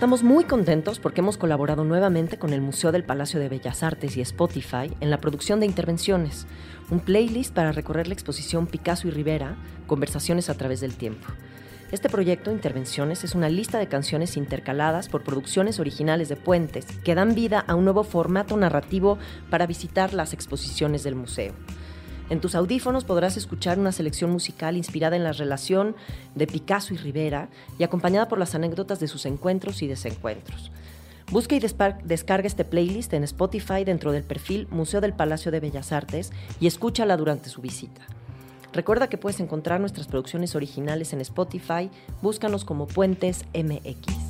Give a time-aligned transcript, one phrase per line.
[0.00, 4.16] Estamos muy contentos porque hemos colaborado nuevamente con el Museo del Palacio de Bellas Artes
[4.16, 6.46] y Spotify en la producción de Intervenciones,
[6.88, 9.56] un playlist para recorrer la exposición Picasso y Rivera,
[9.86, 11.26] Conversaciones a través del tiempo.
[11.92, 17.14] Este proyecto, Intervenciones, es una lista de canciones intercaladas por producciones originales de Puentes que
[17.14, 19.18] dan vida a un nuevo formato narrativo
[19.50, 21.52] para visitar las exposiciones del museo.
[22.30, 25.96] En tus audífonos podrás escuchar una selección musical inspirada en la relación
[26.36, 30.70] de Picasso y Rivera y acompañada por las anécdotas de sus encuentros y desencuentros.
[31.32, 35.90] Busca y descarga este playlist en Spotify dentro del perfil Museo del Palacio de Bellas
[35.90, 36.30] Artes
[36.60, 38.00] y escúchala durante su visita.
[38.72, 41.90] Recuerda que puedes encontrar nuestras producciones originales en Spotify,
[42.22, 44.29] búscanos como Puentes MX.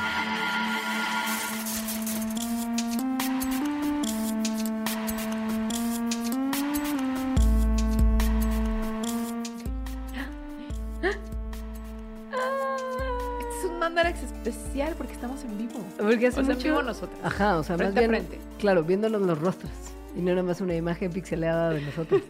[15.21, 15.85] Estamos en vivo.
[15.99, 16.69] Porque hace O sea, en mucho...
[16.69, 17.19] vivo nosotros.
[17.21, 18.45] Ajá, o sea, Frente más bien, frente.
[18.57, 19.71] claro, viéndonos los rostros.
[20.15, 22.23] Y no nada más una imagen pixelada de nosotros.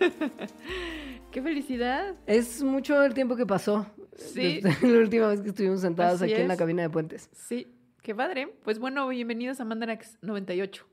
[1.32, 2.16] ¡Qué felicidad!
[2.28, 3.86] es mucho el tiempo que pasó.
[4.18, 4.60] Sí.
[4.62, 7.30] desde la última vez que estuvimos sentados Así aquí en la cabina de puentes.
[7.32, 8.54] Sí, qué padre.
[8.66, 10.86] Pues bueno, bienvenidos a Mandarax 98.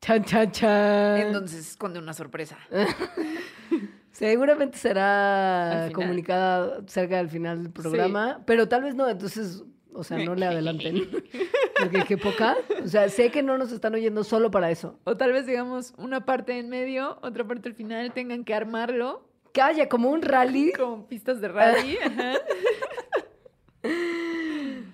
[0.00, 1.16] Chan, chan, chan.
[1.22, 2.56] Entonces esconde una sorpresa.
[4.12, 10.18] Seguramente será comunicada cerca del final del programa, pero tal vez no, entonces, o sea,
[10.18, 11.08] no le adelanten.
[11.78, 12.56] Porque qué poca.
[12.84, 14.98] O sea, sé que no nos están oyendo solo para eso.
[15.04, 19.32] O tal vez digamos una parte en medio, otra parte al final, tengan que armarlo
[19.52, 21.98] Calla, como un rally, con pistas de rally.
[22.04, 22.34] Ajá.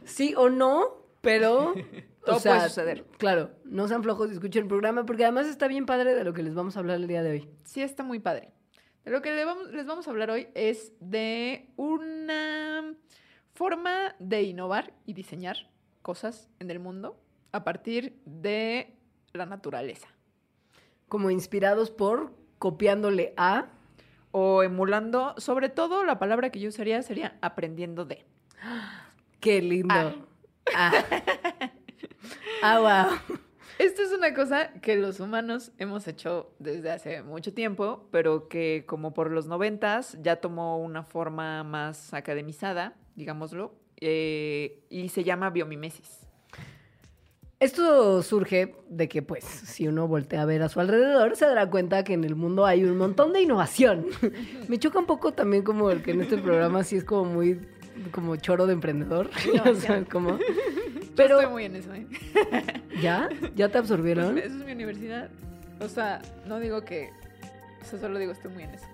[0.04, 1.74] sí o no, pero...
[2.24, 3.04] Todo o sea, puede suceder.
[3.16, 6.34] Claro, no sean flojos y escuchen el programa, porque además está bien padre de lo
[6.34, 7.48] que les vamos a hablar el día de hoy.
[7.64, 8.50] Sí, está muy padre.
[9.04, 12.94] De lo que les vamos a hablar hoy es de una
[13.58, 15.56] forma de innovar y diseñar
[16.00, 17.20] cosas en el mundo
[17.50, 18.94] a partir de
[19.32, 20.06] la naturaleza.
[21.08, 23.66] Como inspirados por copiándole a...
[24.30, 28.26] O emulando, sobre todo la palabra que yo usaría sería aprendiendo de.
[29.40, 30.28] Qué lindo.
[30.74, 30.92] Ah.
[32.62, 33.38] Ah, wow.
[33.78, 38.84] Esto es una cosa que los humanos hemos hecho desde hace mucho tiempo, pero que
[38.86, 45.50] como por los noventas ya tomó una forma más academizada, digámoslo, eh, y se llama
[45.50, 46.20] biomimesis.
[47.60, 51.68] Esto surge de que, pues, si uno voltea a ver a su alrededor, se dará
[51.68, 54.06] cuenta que en el mundo hay un montón de innovación.
[54.68, 57.58] Me choca un poco también como el que en este programa sí es como muy,
[58.12, 59.28] como choro de emprendedor.
[59.68, 60.38] o sea, como...
[61.16, 62.06] Pero estoy muy en eso, ¿eh?
[63.02, 63.28] ¿ya?
[63.56, 64.38] ¿Ya te absorbieron?
[64.38, 65.28] Esa es mi universidad.
[65.80, 67.10] O sea, no digo que,
[67.82, 68.86] o sea, solo digo estoy muy en eso.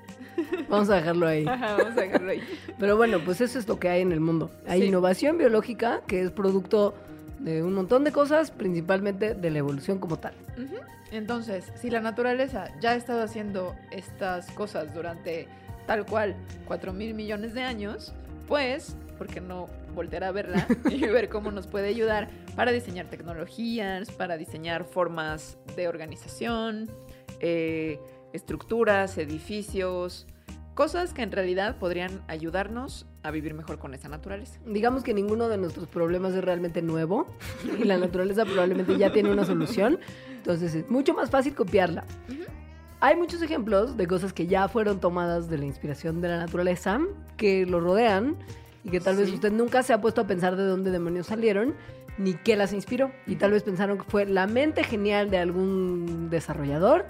[0.68, 1.46] Vamos a dejarlo ahí.
[1.46, 2.40] Ajá, vamos a dejarlo ahí.
[2.78, 4.50] Pero bueno, pues eso es lo que hay en el mundo.
[4.66, 4.86] Hay Sí.
[4.88, 6.94] innovación biológica que es producto
[7.38, 10.32] de un montón de cosas, principalmente de la evolución como tal.
[11.12, 15.46] Entonces, si la naturaleza ya ha estado haciendo estas cosas durante
[15.86, 16.34] tal cual
[16.66, 18.12] 4 mil millones de años,
[18.48, 23.06] pues, ¿por qué no voltear a verla y ver cómo nos puede ayudar para diseñar
[23.06, 26.90] tecnologías, para diseñar formas de organización,
[27.40, 28.00] eh,
[28.34, 30.26] estructuras, edificios,
[30.74, 34.58] cosas que en realidad podrían ayudarnos a vivir mejor con esa naturaleza?
[34.66, 37.26] Digamos que ninguno de nuestros problemas es realmente nuevo
[37.78, 39.98] y la naturaleza probablemente ya tiene una solución.
[40.36, 42.04] Entonces es mucho más fácil copiarla.
[43.00, 47.00] Hay muchos ejemplos de cosas que ya fueron tomadas de la inspiración de la naturaleza,
[47.36, 48.36] que lo rodean
[48.82, 51.74] y que tal vez usted nunca se ha puesto a pensar de dónde demonios salieron
[52.18, 53.12] ni qué las inspiró.
[53.26, 57.06] Y tal vez pensaron que fue la mente genial de algún desarrollador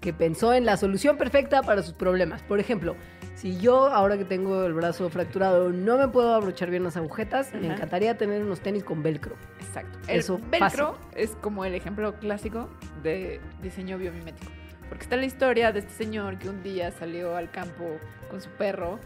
[0.00, 2.42] que pensó en la solución perfecta para sus problemas.
[2.42, 2.96] Por ejemplo,
[3.34, 7.52] si yo ahora que tengo el brazo fracturado no me puedo abrochar bien las agujetas,
[7.54, 7.74] me Ajá.
[7.76, 9.34] encantaría tener unos tenis con velcro.
[9.60, 9.98] Exacto.
[10.08, 12.68] El Eso, velcro es como el ejemplo clásico
[13.02, 14.50] de diseño biomimético.
[14.88, 17.98] Porque está la historia de este señor que un día salió al campo
[18.30, 18.98] con su perro,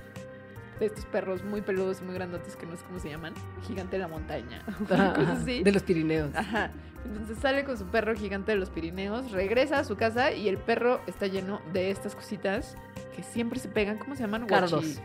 [0.79, 3.35] de estos perros muy peludos y muy grandotes que no sé cómo se llaman,
[3.67, 5.63] gigante de la montaña, Ajá, cosas así.
[5.63, 6.35] De los Pirineos.
[6.35, 6.71] Ajá.
[7.05, 10.57] Entonces sale con su perro gigante de los Pirineos, regresa a su casa y el
[10.59, 12.77] perro está lleno de estas cositas
[13.17, 13.99] que siempre se pegan.
[13.99, 14.47] ¿Cómo se llaman?
[14.47, 14.85] Cardos.
[14.85, 15.01] Guachi-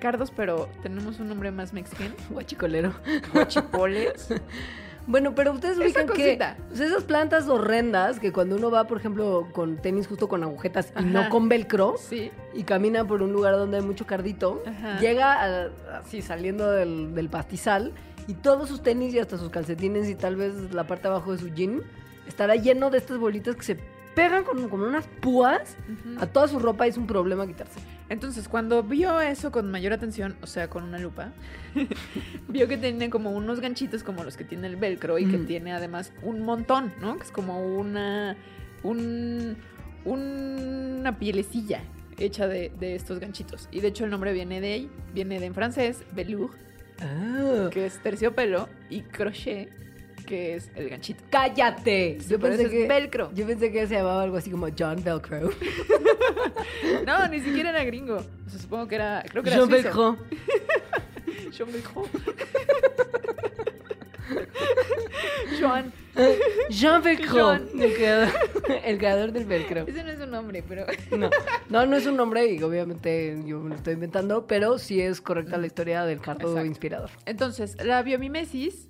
[0.00, 2.14] Cardos, pero tenemos un nombre más mexicano.
[2.30, 2.92] Guachicolero.
[3.32, 4.28] Guachipoles.
[5.06, 6.56] Bueno, pero ustedes Esa ubican que cosita.
[6.68, 10.94] pues, esas plantas horrendas que cuando uno va, por ejemplo, con tenis justo con agujetas
[10.98, 12.30] y no con velcro, Sí.
[12.54, 14.62] y camina por un lugar donde hay mucho cardito.
[14.66, 14.98] Ajá.
[15.00, 15.34] Llega
[15.66, 15.68] a-
[15.98, 17.92] así saliendo del, del pastizal
[18.26, 21.32] y todos sus tenis y hasta sus calcetines y tal vez la parte de abajo
[21.32, 21.82] de su jean
[22.26, 23.78] estará lleno de estas bolitas que se
[24.14, 26.22] pegan con, como unas púas Ujú.
[26.22, 27.80] a toda su ropa es un problema quitarse.
[28.08, 31.32] Entonces, cuando vio eso con mayor atención, o sea, con una lupa,
[32.48, 35.72] vio que tiene como unos ganchitos como los que tiene el velcro y que tiene
[35.72, 37.16] además un montón, ¿no?
[37.16, 38.36] Que es como una.
[38.82, 39.56] un.
[40.04, 41.82] una pielecilla
[42.18, 43.68] hecha de, de estos ganchitos.
[43.72, 46.50] Y de hecho el nombre viene de ahí, viene de en francés, velour,
[47.04, 47.68] Ah.
[47.70, 49.68] que es terciopelo, y crochet,
[50.24, 51.22] que es el ganchito.
[51.30, 52.18] ¡Cállate!
[52.28, 53.30] Yo pensé, es que, velcro.
[53.34, 55.50] yo pensé que se llamaba algo así como John Velcro.
[57.06, 58.16] No, ni siquiera era gringo.
[58.16, 59.22] O sea, supongo que era.
[59.28, 59.70] Creo que era suizo.
[59.82, 60.16] Velcro.
[61.50, 62.04] Jean Velcro.
[65.60, 65.92] Joan.
[66.70, 67.52] Jean Velcro.
[67.54, 68.28] El creador,
[68.84, 69.86] el creador del Velcro.
[69.86, 70.86] Ese no es un nombre, pero.
[71.16, 71.30] No,
[71.68, 75.20] no, no es un nombre y obviamente yo me lo estoy inventando, pero sí es
[75.20, 76.66] correcta la historia del cardo Exacto.
[76.66, 77.10] inspirador.
[77.26, 78.88] Entonces, la biomimesis,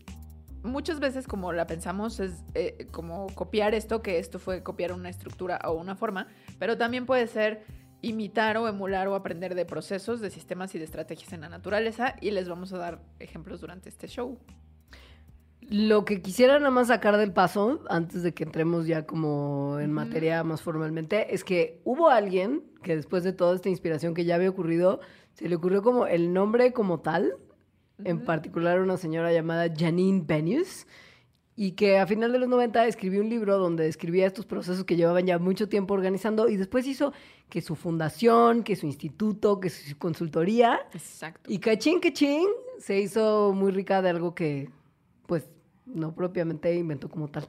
[0.63, 5.11] muchas veces como la pensamos, es eh, como copiar esto, que esto fue copiar una
[5.11, 6.29] estructura o una forma,
[6.59, 7.65] pero también puede ser
[8.01, 12.17] imitar o emular o aprender de procesos, de sistemas y de estrategias en la naturaleza,
[12.21, 14.39] y les vamos a dar ejemplos durante este show.
[15.71, 19.93] Lo que quisiera nada más sacar del paso, antes de que entremos ya como en
[19.93, 24.35] materia más formalmente, es que hubo alguien que después de toda esta inspiración que ya
[24.35, 25.01] había ocurrido,
[25.33, 27.37] se le ocurrió como el nombre como tal,
[28.05, 30.87] en particular una señora llamada Janine Benius,
[31.57, 34.97] y que a final de los 90 escribió un libro donde describía estos procesos que
[34.97, 37.13] llevaban ya mucho tiempo organizando y después hizo
[37.49, 41.51] que su fundación, que su instituto, que su consultoría Exacto.
[41.51, 44.69] y cachín, cachín, se hizo muy rica de algo que,
[45.87, 47.49] no propiamente inventó como tal.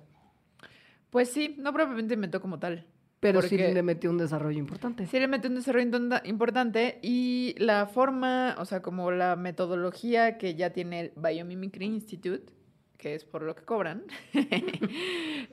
[1.09, 2.85] Pues sí, no propiamente inventó como tal.
[3.19, 5.07] Pero sí le metió un desarrollo importante.
[5.07, 5.89] Sí le metió un desarrollo
[6.25, 12.53] importante y la forma, o sea, como la metodología que ya tiene el Biomimicry Institute,
[12.97, 14.03] que es por lo que cobran,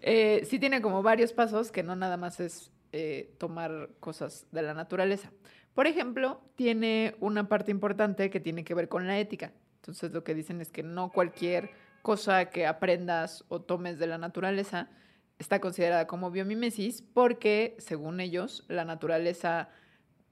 [0.01, 4.63] eh, sí tiene como varios pasos que no nada más es eh, tomar cosas de
[4.63, 5.31] la naturaleza.
[5.75, 9.53] Por ejemplo, tiene una parte importante que tiene que ver con la ética.
[9.77, 11.71] Entonces lo que dicen es que no cualquier
[12.03, 14.91] cosa que aprendas o tomes de la naturaleza
[15.39, 19.69] está considerada como biomimesis porque, según ellos, la naturaleza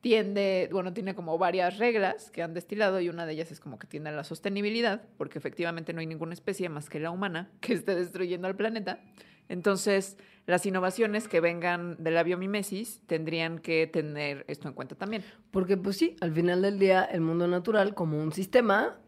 [0.00, 3.78] tiende, bueno, tiene como varias reglas que han destilado y una de ellas es como
[3.78, 7.50] que tiende a la sostenibilidad, porque efectivamente no hay ninguna especie más que la humana
[7.60, 9.00] que esté destruyendo al planeta.
[9.48, 15.24] Entonces, las innovaciones que vengan de la biomimesis tendrían que tener esto en cuenta también.
[15.50, 19.00] Porque, pues sí, al final del día, el mundo natural, como un sistema,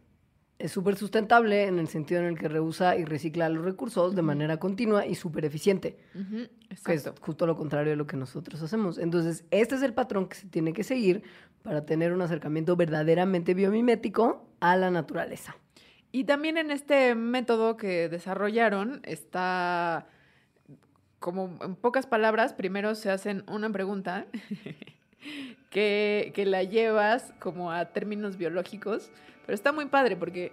[0.62, 4.22] es súper sustentable en el sentido en el que reusa y recicla los recursos de
[4.22, 5.98] manera continua y súper eficiente.
[6.86, 8.96] Que es justo lo contrario de lo que nosotros hacemos.
[8.98, 11.24] Entonces, este es el patrón que se tiene que seguir
[11.64, 15.56] para tener un acercamiento verdaderamente biomimético a la naturaleza.
[16.12, 20.06] Y también en este método que desarrollaron está,
[21.18, 24.26] como en pocas palabras, primero se hacen una pregunta
[25.70, 29.10] que, que la llevas como a términos biológicos,
[29.46, 30.52] pero está muy padre porque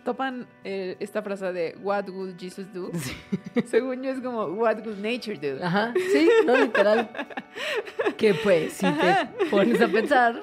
[0.00, 2.90] topan eh, esta frase de What would Jesus do?
[3.66, 5.62] Según yo es como What would nature do?
[5.64, 7.10] Ajá, sí, no literal.
[8.16, 10.42] que pues, si te pones a pensar,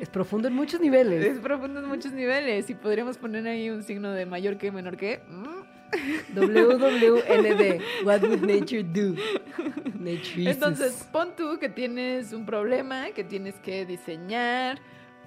[0.00, 1.24] es profundo en muchos niveles.
[1.24, 4.96] Es profundo en muchos niveles y podríamos poner ahí un signo de mayor que menor
[4.96, 5.20] que.
[5.28, 5.64] Mm.
[6.34, 9.14] WWND, what would nature do?
[9.94, 14.80] Nature Entonces, pon tú que tienes un problema, que tienes que diseñar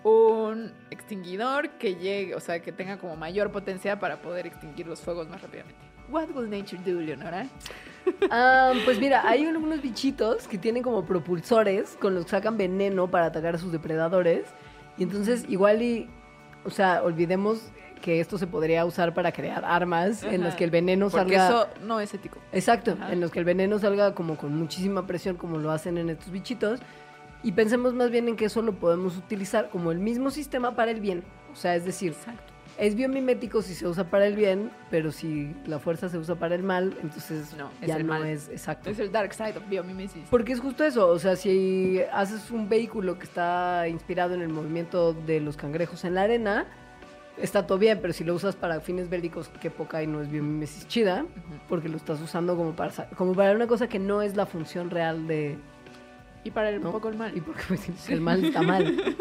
[0.03, 5.01] un extinguidor que llegue, o sea, que tenga como mayor potencia para poder extinguir los
[5.01, 5.79] fuegos más rápidamente.
[6.09, 7.47] What will nature do, Leonora?
[8.31, 13.11] Ah, pues mira, hay algunos bichitos que tienen como propulsores con los que sacan veneno
[13.11, 14.45] para atacar a sus depredadores.
[14.97, 16.09] Y entonces, igual y,
[16.63, 17.59] o sea, olvidemos
[18.01, 20.57] que esto se podría usar para crear armas en las Ajá.
[20.57, 21.47] que el veneno Porque salga.
[21.47, 22.37] eso no es ético.
[22.53, 23.11] Exacto, Ajá.
[23.11, 26.31] en los que el veneno salga como con muchísima presión, como lo hacen en estos
[26.31, 26.79] bichitos.
[27.43, 30.91] Y pensemos más bien en que eso lo podemos utilizar como el mismo sistema para
[30.91, 31.23] el bien.
[31.51, 32.53] O sea, es decir, Exacto.
[32.77, 36.55] es biomimético si se usa para el bien, pero si la fuerza se usa para
[36.55, 38.25] el mal, entonces No, es ya el no mal.
[38.25, 38.89] es exacto.
[38.89, 40.23] Es el dark side of biomimesis.
[40.29, 44.49] Porque es justo eso, o sea, si haces un vehículo que está inspirado en el
[44.49, 46.65] movimiento de los cangrejos en la arena,
[47.37, 50.29] está todo bien, pero si lo usas para fines bélicos, qué poca y no es
[50.29, 51.25] biomimesis chida,
[51.69, 54.89] porque lo estás usando como para, como para una cosa que no es la función
[54.89, 55.55] real de...
[56.47, 56.93] Y para el ¿no?
[56.93, 57.35] poco el mal.
[57.35, 58.85] Y porque pues, el mal está mal.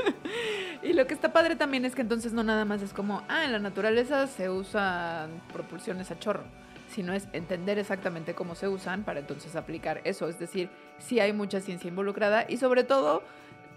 [0.83, 3.45] Y lo que está padre también es que entonces no nada más es como, ah,
[3.45, 6.45] en la naturaleza se usan propulsiones a chorro,
[6.89, 10.29] sino es entender exactamente cómo se usan para entonces aplicar eso.
[10.29, 13.25] Es decir, sí hay mucha ciencia involucrada y sobre todo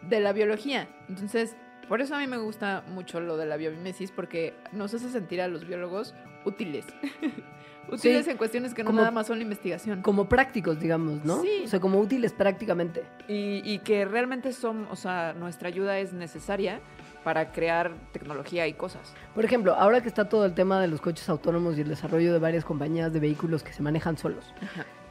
[0.08, 0.88] de la biología.
[1.08, 1.56] Entonces,
[1.88, 5.42] por eso a mí me gusta mucho lo de la biomimesis, porque nos hace sentir
[5.42, 6.14] a los biólogos
[6.46, 6.86] útiles.
[7.92, 10.02] útiles Sí, en cuestiones que no como- nada más son la investigación.
[10.02, 11.42] Como prácticos, digamos, ¿no?
[11.42, 11.64] Sí.
[11.66, 13.04] O sea, como útiles prácticamente.
[13.28, 16.80] Y, y que realmente son, o sea, nuestra ayuda es necesaria
[17.24, 19.14] para crear tecnología y cosas.
[19.36, 22.32] Por ejemplo, ahora que está todo el tema de los coches autónomos y el desarrollo
[22.32, 24.54] de varias compañías de vehículos que se manejan solos.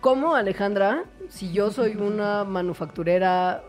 [0.00, 3.62] ¿Cómo, Alejandra, si yo soy una manufacturera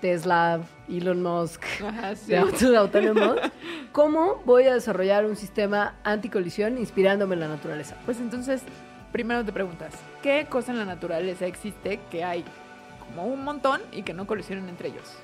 [0.00, 2.28] Tesla, Elon Musk, Ajá, sí.
[2.32, 3.36] de autos autónomos,
[3.92, 7.96] ¿cómo voy a desarrollar un sistema anticolisión inspirándome en la naturaleza?
[8.06, 8.62] Pues entonces,
[9.12, 9.92] primero te preguntas,
[10.22, 12.44] ¿qué cosa en la naturaleza existe que hay
[13.00, 15.16] como un montón y que no colisionen entre ellos?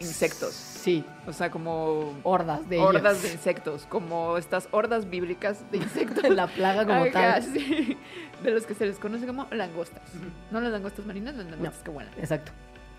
[0.00, 0.52] Insectos.
[0.54, 3.22] Sí, O sea, como hordas de hordas ellos.
[3.22, 6.28] de insectos, como estas hordas bíblicas de insectos.
[6.30, 7.42] la plaga como Ajá, tal.
[7.44, 7.96] sí.
[8.42, 10.02] De los que se les conoce como langostas.
[10.50, 12.12] No las langostas marinas, las langostas que vuelan.
[12.18, 12.52] Exacto.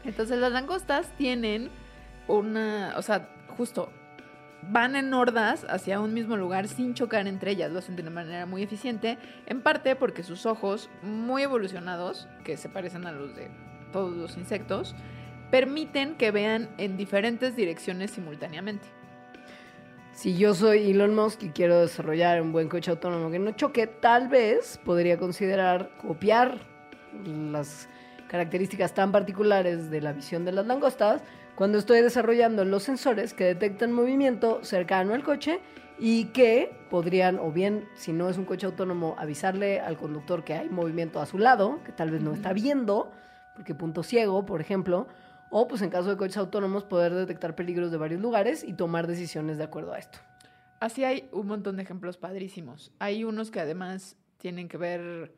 [0.06, 1.70] Entonces las langostas tienen
[2.28, 3.90] una, o sea, justo
[4.72, 8.12] van en hordas hacia un mismo lugar sin chocar entre ellas, lo hacen de una
[8.12, 13.36] manera muy eficiente, en parte porque sus ojos muy evolucionados, que se parecen a los
[13.36, 13.50] de
[13.92, 14.96] todos los insectos,
[15.52, 18.88] permiten que vean en diferentes direcciones simultáneamente.
[20.14, 23.86] Si yo soy Elon Musk y quiero desarrollar un buen coche autónomo que no choque,
[23.86, 26.60] tal vez podría considerar copiar
[27.26, 27.90] las
[28.28, 31.22] características tan particulares de la visión de las langostas
[31.56, 35.62] cuando estoy desarrollando los sensores que detectan movimiento cercano al coche
[35.98, 40.54] y que podrían, o bien, si no es un coche autónomo, avisarle al conductor que
[40.54, 43.12] hay movimiento a su lado, que tal vez no está viendo,
[43.56, 45.08] porque punto ciego, por ejemplo,
[45.50, 49.08] o pues en caso de coches autónomos poder detectar peligros de varios lugares y tomar
[49.08, 50.20] decisiones de acuerdo a esto.
[50.82, 52.92] Así hay un montón de ejemplos padrísimos.
[53.00, 55.34] Hay unos que además tienen que ver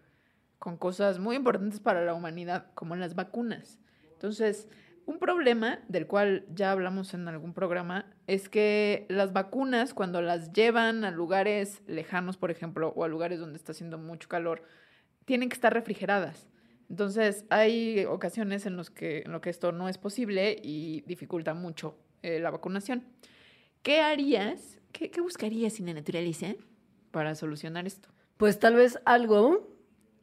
[0.59, 3.79] con cosas muy importantes para la humanidad, como las vacunas.
[4.11, 4.67] Entonces,
[5.05, 10.51] un problema del cual ya hablamos en algún programa es que las vacunas, cuando las
[10.51, 14.63] llevan a lugares lejanos, por ejemplo, o a lugares donde está haciendo mucho calor,
[15.23, 16.49] tienen que estar refrigeradas.
[16.89, 22.39] Entonces, hay ocasiones en, los que, que esto no es posible y dificulta mucho eh,
[22.39, 23.05] la vacunación.
[23.83, 26.55] ¿Qué harías, qué, qué buscarías en la naturaleza
[27.11, 28.09] para solucionar esto?
[28.35, 29.76] Pues tal vez algo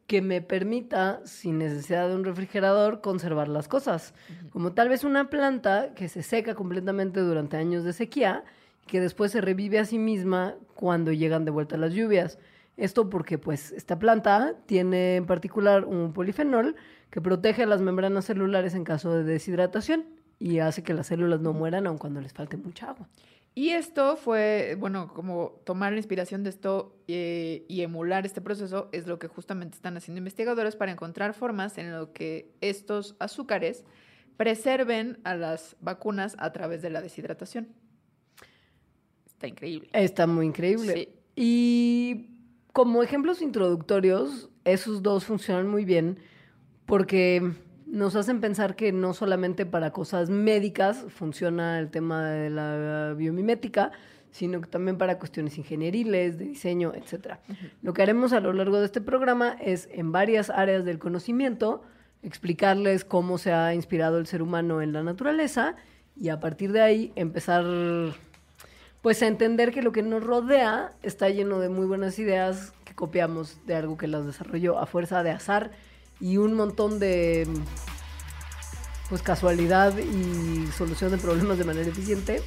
[0.07, 4.15] que me permita, sin necesidad de un refrigerador, conservar las cosas.
[4.51, 8.45] Como tal vez una planta que se seca completamente durante años de sequía
[8.83, 12.39] y que después se revive a sí misma cuando llegan de vuelta las lluvias.
[12.77, 16.75] Esto porque pues esta planta tiene en particular un polifenol
[17.11, 20.05] que protege las membranas celulares en caso de deshidratación
[20.39, 23.09] y hace que las células no mueran aun cuando les falte mucha agua.
[23.57, 28.89] Y esto fue, bueno, como tomar la inspiración de esto eh, y emular este proceso
[28.91, 33.85] es lo que justamente están haciendo investigadores para encontrar formas en lo que estos azúcares
[34.37, 37.69] preserven a las vacunas a través de la deshidratación.
[39.27, 39.89] Está increíble.
[39.93, 40.93] Está muy increíble.
[40.95, 41.09] Sí.
[41.37, 42.31] Y
[42.73, 46.19] como ejemplos introductorios, esos dos funcionan muy bien
[46.87, 47.53] porque
[47.95, 53.93] nos hacen pensar que no solamente para cosas médicas funciona el tema de la biomimética,
[54.33, 57.37] sino que también para cuestiones ingenieriles, de diseño, etc.
[57.83, 61.85] Lo que haremos a lo largo de este programa es, en varias áreas del conocimiento,
[62.25, 65.77] explicarles cómo se ha inspirado el ser humano en la naturaleza
[66.17, 67.65] y a partir de ahí empezar
[69.03, 72.95] pues a entender que lo que nos rodea está lleno de muy buenas ideas que
[72.95, 75.71] copiamos de algo que las desarrolló a fuerza de azar
[76.21, 77.47] y un montón de
[79.09, 82.43] pues casualidad y solución de problemas de manera eficiente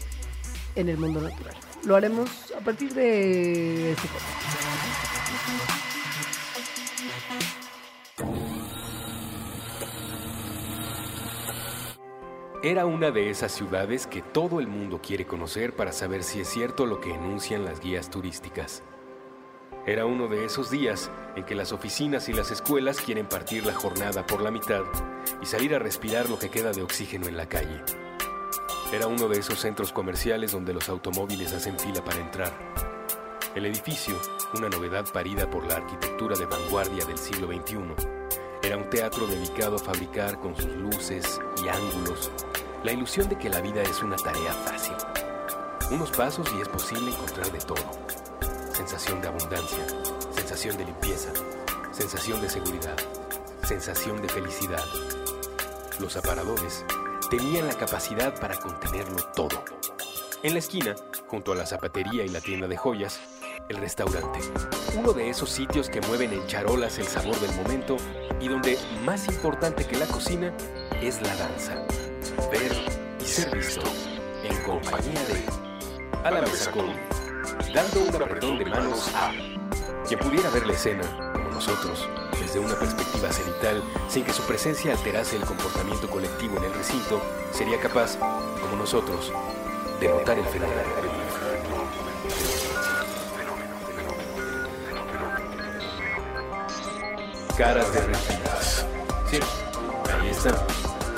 [0.75, 1.55] en el mundo natural.
[1.85, 4.07] Lo haremos a partir de este.
[12.63, 16.49] Era una de esas ciudades que todo el mundo quiere conocer para saber si es
[16.49, 18.83] cierto lo que enuncian las guías turísticas.
[19.87, 23.73] Era uno de esos días en que las oficinas y las escuelas quieren partir la
[23.73, 24.81] jornada por la mitad
[25.41, 27.81] y salir a respirar lo que queda de oxígeno en la calle.
[28.91, 32.51] Era uno de esos centros comerciales donde los automóviles hacen fila para entrar.
[33.55, 34.19] El edificio,
[34.55, 37.77] una novedad parida por la arquitectura de vanguardia del siglo XXI,
[38.63, 42.29] era un teatro dedicado a fabricar con sus luces y ángulos
[42.83, 44.95] la ilusión de que la vida es una tarea fácil.
[45.91, 48.26] Unos pasos y es posible encontrar de todo.
[48.77, 49.87] Sensación de abundancia,
[50.35, 51.33] sensación de limpieza,
[51.91, 52.95] sensación de seguridad,
[53.63, 54.83] sensación de felicidad.
[55.99, 56.85] Los aparadores
[57.31, 59.65] tenían la capacidad para contenerlo todo.
[60.43, 60.93] En la esquina,
[61.25, 63.19] junto a la zapatería y la tienda de joyas,
[63.67, 64.41] el restaurante.
[64.95, 67.97] Uno de esos sitios que mueven en charolas el sabor del momento
[68.39, 70.55] y donde más importante que la cocina
[71.01, 71.83] es la danza.
[72.51, 72.71] ver
[73.19, 73.81] y ser visto
[74.43, 75.43] en compañía de
[76.23, 76.85] A la mesa con
[77.73, 79.31] dando un apretón de manos a
[80.07, 82.07] quien pudiera ver la escena, como nosotros,
[82.39, 87.21] desde una perspectiva cenital, sin que su presencia alterase el comportamiento colectivo en el recinto,
[87.51, 88.17] sería capaz,
[88.61, 89.31] como nosotros,
[89.99, 90.81] de notar el fenómeno.
[97.57, 98.85] Caras derretidas.
[99.29, 99.39] Sí,
[100.21, 100.55] ahí están.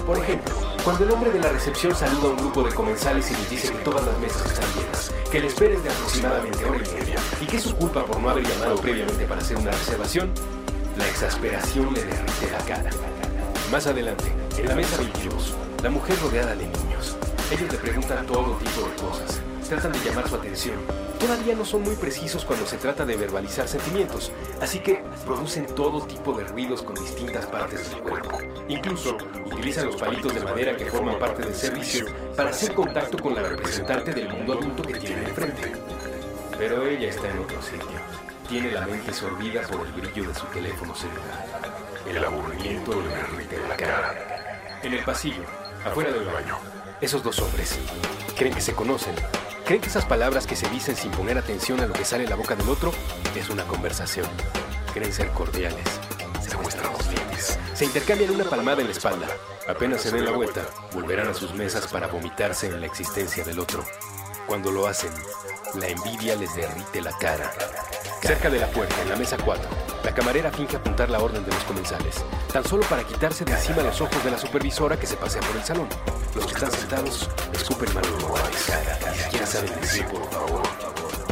[0.05, 3.33] Por ejemplo, cuando el hombre de la recepción saluda a un grupo de comensales y
[3.33, 6.99] les dice que todas las mesas están llenas, que le esperen de aproximadamente hora y
[6.99, 10.31] media, y que es su culpa por no haber llamado previamente para hacer una reservación,
[10.97, 12.89] la exasperación le derrite la cara.
[13.71, 17.17] Más adelante, en la mesa 22, la mujer rodeada de niños.
[17.51, 20.75] Ellos le preguntan todo tipo de cosas, tratan de llamar su atención.
[21.19, 24.31] Todavía no son muy precisos cuando se trata de verbalizar sentimientos,
[24.61, 28.39] así que producen todo tipo de ruidos con distintas partes del cuerpo.
[28.67, 29.17] Incluso
[29.59, 33.43] utilizan los palitos de madera que forman parte del servicio para hacer contacto con la
[33.43, 35.73] representante del mundo adulto que tiene enfrente.
[36.57, 37.99] Pero ella está en otro sitio.
[38.47, 41.45] Tiene la mente sorbida por el brillo de su teléfono celular.
[42.07, 44.79] El aburrimiento le derrite la cara.
[44.81, 45.43] En el pasillo,
[45.85, 46.57] afuera del baño,
[47.01, 47.77] esos dos hombres
[48.37, 49.13] creen que se conocen.
[49.65, 52.29] Creen que esas palabras que se dicen sin poner atención a lo que sale de
[52.29, 52.93] la boca del otro
[53.35, 54.27] es una conversación.
[54.93, 56.08] Creen ser cordiales.
[57.79, 59.25] Se intercambian una palmada en la espalda.
[59.65, 63.57] Apenas se den la vuelta, volverán a sus mesas para vomitarse en la existencia del
[63.57, 63.85] otro.
[64.47, 65.13] Cuando lo hacen,
[65.75, 67.49] la envidia les derrite la cara.
[68.21, 69.69] Cerca de la puerta, en la mesa 4,
[70.03, 72.15] la camarera finge apuntar la orden de los comensales,
[72.51, 75.55] tan solo para quitarse de encima los ojos de la supervisora que se pasea por
[75.55, 75.87] el salón.
[76.35, 78.69] Los que están sentados escupen malhumorados,
[79.09, 80.05] ni siquiera saben decir.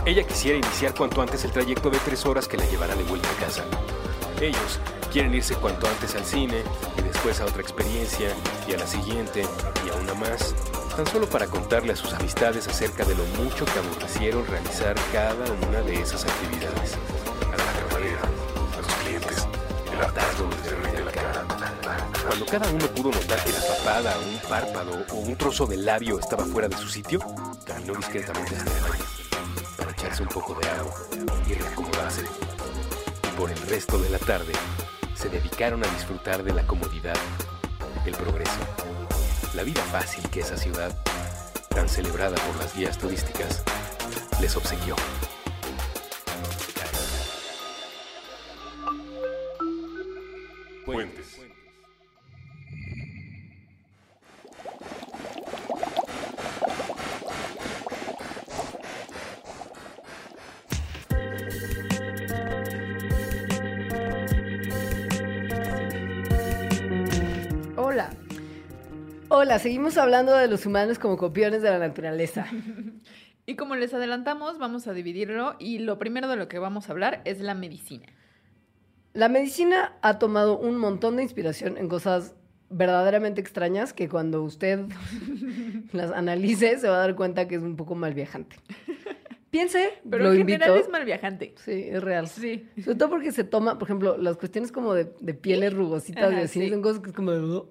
[0.06, 3.28] Ella quisiera iniciar cuanto antes el trayecto de tres horas que la llevará de vuelta
[3.32, 3.66] a casa.
[4.40, 6.64] Ellos quieren irse cuanto antes al cine
[6.98, 8.30] y después a otra experiencia
[8.68, 9.46] y a la siguiente
[9.86, 10.54] y a una más,
[10.96, 15.52] tan solo para contarle a sus amistades acerca de lo mucho que aborrecieron realizar cada
[15.68, 16.98] una de esas actividades.
[17.46, 19.48] A la camarera, a los clientes,
[19.92, 21.46] el hartazgo derrite la cara.
[22.28, 26.20] Cuando cada uno pudo notar que la papada, un párpado o un trozo de labio
[26.20, 27.20] estaba fuera de su sitio,
[27.66, 29.06] caminó discretamente hacia el baño
[29.78, 30.94] para echarse un poco de agua
[31.48, 32.24] y reacomodarse.
[33.24, 34.54] Y por el resto de la tarde,
[35.18, 37.18] se dedicaron a disfrutar de la comodidad,
[38.06, 38.60] el progreso,
[39.56, 40.96] la vida fácil que esa ciudad,
[41.70, 43.64] tan celebrada por las guías turísticas,
[44.40, 44.96] les obsequió.
[69.60, 72.46] Seguimos hablando de los humanos como copiones de la naturaleza.
[73.50, 76.92] Y como les adelantamos, vamos a dividirlo y lo primero de lo que vamos a
[76.92, 78.06] hablar es la medicina.
[79.14, 82.36] La medicina ha tomado un montón de inspiración en cosas
[82.70, 84.82] verdaderamente extrañas que cuando usted
[85.94, 88.58] las analice se va a dar cuenta que es un poco mal viajante.
[89.50, 90.60] Piense, Pero lo en invito.
[90.60, 91.56] general es mal viajante.
[91.64, 92.28] Sí, es real.
[92.28, 92.68] Sí.
[92.84, 96.42] Sobre todo porque se toma, por ejemplo, las cuestiones como de, de pieles rugositas Ajá,
[96.42, 96.70] y así, sí.
[96.70, 97.64] son cosas que es como de...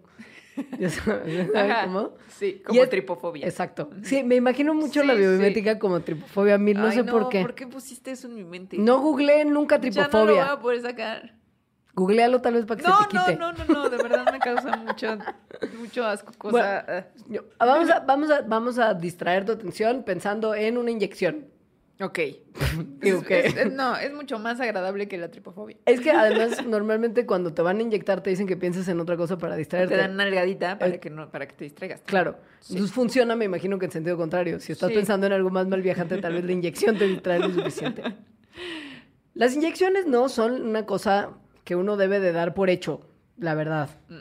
[0.78, 1.84] Ya sabes, ¿sabes Ajá.
[1.84, 2.10] cómo?
[2.28, 3.46] Sí, como es- tripofobia.
[3.46, 3.90] Exacto.
[4.02, 5.20] Sí, me imagino mucho Sí, la sí.
[5.20, 7.42] biomimética como tripofobia mil, no Ay, sé por qué.
[7.42, 8.78] ¿Por qué pusiste eso en mi mente?
[8.78, 10.44] No googleé nunca Ya no lo tripofobia.
[10.44, 11.34] voy a poder sacar.
[11.94, 13.36] Googlealo tal vez para que No, se te no, quite.
[13.38, 15.16] no, no, no, de verdad me causa mucho,
[15.78, 16.32] mucho asco.
[16.36, 16.70] Cosa, Bueno.
[16.88, 17.04] ah.
[17.28, 21.46] Yo- vamos, a, vamos, a, vamos a distraer tu atención pensando en una inyección.
[22.00, 22.18] Ok.
[23.00, 25.76] Digo que- es- es- no, es mucho más agradable que la tripofobia.
[25.86, 29.16] Es que además normalmente cuando te van a inyectar te dicen que pienses en otra
[29.16, 29.94] cosa para distraerte.
[29.94, 32.02] Te dan nalgadita para Eh, que no, para que te distraigas.
[32.02, 32.36] Claro.
[32.60, 32.74] Sí.
[32.74, 34.60] Entonces funciona, me imagino que en sentido contrario.
[34.60, 34.94] Si estás Sí.
[34.94, 38.02] pensando en algo más mal viajante, tal vez la inyección te distrae lo suficiente.
[39.34, 41.30] Las inyecciones no son una cosa
[41.64, 43.02] que uno debe de dar por hecho,
[43.38, 43.90] la verdad.
[44.10, 44.14] O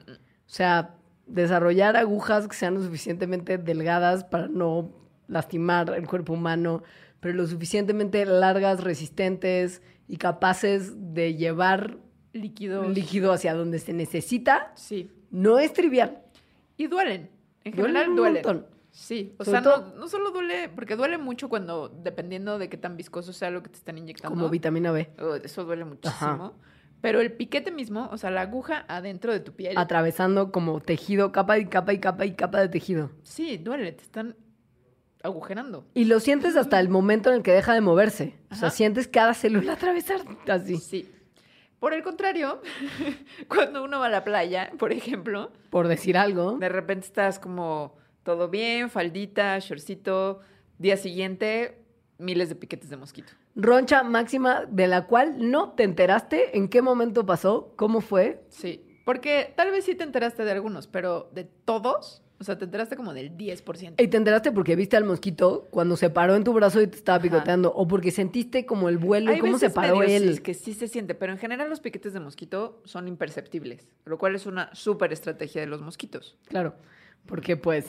[0.46, 4.92] sea, desarrollar agujas que sean lo suficientemente delgadas para no
[5.28, 6.84] lastimar el cuerpo humano,
[7.26, 11.98] pero lo suficientemente largas, resistentes y capaces de llevar
[12.34, 12.88] Líquidos.
[12.94, 15.10] líquido hacia donde se necesita, Sí.
[15.32, 16.20] no es trivial.
[16.78, 17.32] Y duelen.
[17.64, 18.34] En Duelen general un duelen.
[18.46, 18.68] montón.
[18.92, 19.34] Sí.
[19.40, 22.78] O Sobre sea, todo- no, no solo duele, porque duele mucho cuando, dependiendo de qué
[22.78, 24.36] tan viscoso sea lo que te están inyectando.
[24.38, 25.10] Como vitamina B.
[25.20, 26.30] oh, eso duele muchísimo.
[26.30, 26.52] Ajá.
[27.02, 29.76] Pero el piquete mismo, o sea, la aguja adentro de tu piel.
[29.80, 33.10] atravesando como tejido, capa y capa y capa y capa de tejido.
[33.24, 34.36] Sí, duele, te están
[35.26, 35.86] agujerando.
[35.94, 38.36] Y lo sientes hasta el momento en el que deja de moverse.
[38.52, 40.78] O sea, sientes cada célula atravesar así.
[40.78, 41.10] Sí.
[41.80, 42.62] Por el contrario,
[43.48, 46.58] cuando uno va a la playa, por ejemplo, Por decir algo.
[46.58, 50.40] de repente estás como todo bien, faldita, shortcito,
[50.80, 51.84] día siguiente,
[52.18, 53.34] miles de piquetes de mosquito.
[53.56, 58.44] Roncha máxima de la cual no te enteraste en qué momento pasó, cómo fue.
[58.50, 62.66] Sí, porque tal vez sí te enteraste de algunos, pero de todos, o sea, te
[62.66, 64.02] enteraste como del 10%.
[64.02, 66.98] Y te enteraste porque viste al mosquito cuando se paró en tu brazo y te
[66.98, 67.24] estaba Ajá.
[67.24, 67.74] picoteando.
[67.74, 70.36] O porque sentiste como el vuelo y cómo se paró él.
[70.36, 74.18] sí que sí se siente, pero en general los piquetes de mosquito son imperceptibles, lo
[74.18, 76.38] cual es una súper estrategia de los mosquitos.
[76.48, 76.76] Claro,
[77.26, 77.86] porque pues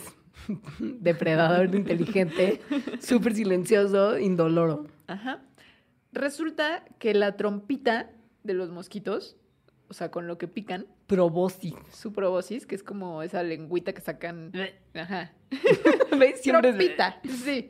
[0.79, 2.61] depredador inteligente,
[3.01, 4.87] súper silencioso, indoloro.
[5.09, 5.43] Ajá.
[6.13, 8.11] Resulta que la trompita
[8.45, 9.37] de los mosquitos,
[9.89, 11.75] o sea, con lo que pican, Probosis.
[11.93, 14.53] su proboscis, que es como esa lengüita que sacan.
[14.95, 15.33] Ajá.
[16.19, 16.41] ¿Ves?
[16.41, 17.31] Siempre es-.
[17.43, 17.69] Sí.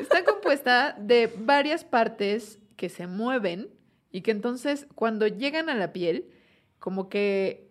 [0.00, 3.68] Está compuesta de varias partes que se mueven
[4.10, 6.30] y que entonces cuando llegan a la piel,
[6.78, 7.68] como que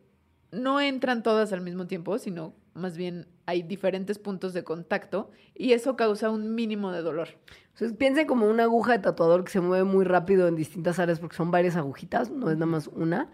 [0.52, 5.74] no entran todas al mismo tiempo, sino más bien hay diferentes puntos de contacto y
[5.74, 7.30] eso causa un mínimo de dolor.
[7.74, 11.20] Entonces, piensen como una aguja de tatuador que se mueve muy rápido en distintas áreas
[11.20, 13.32] porque son varias agujitas, no es nada más una.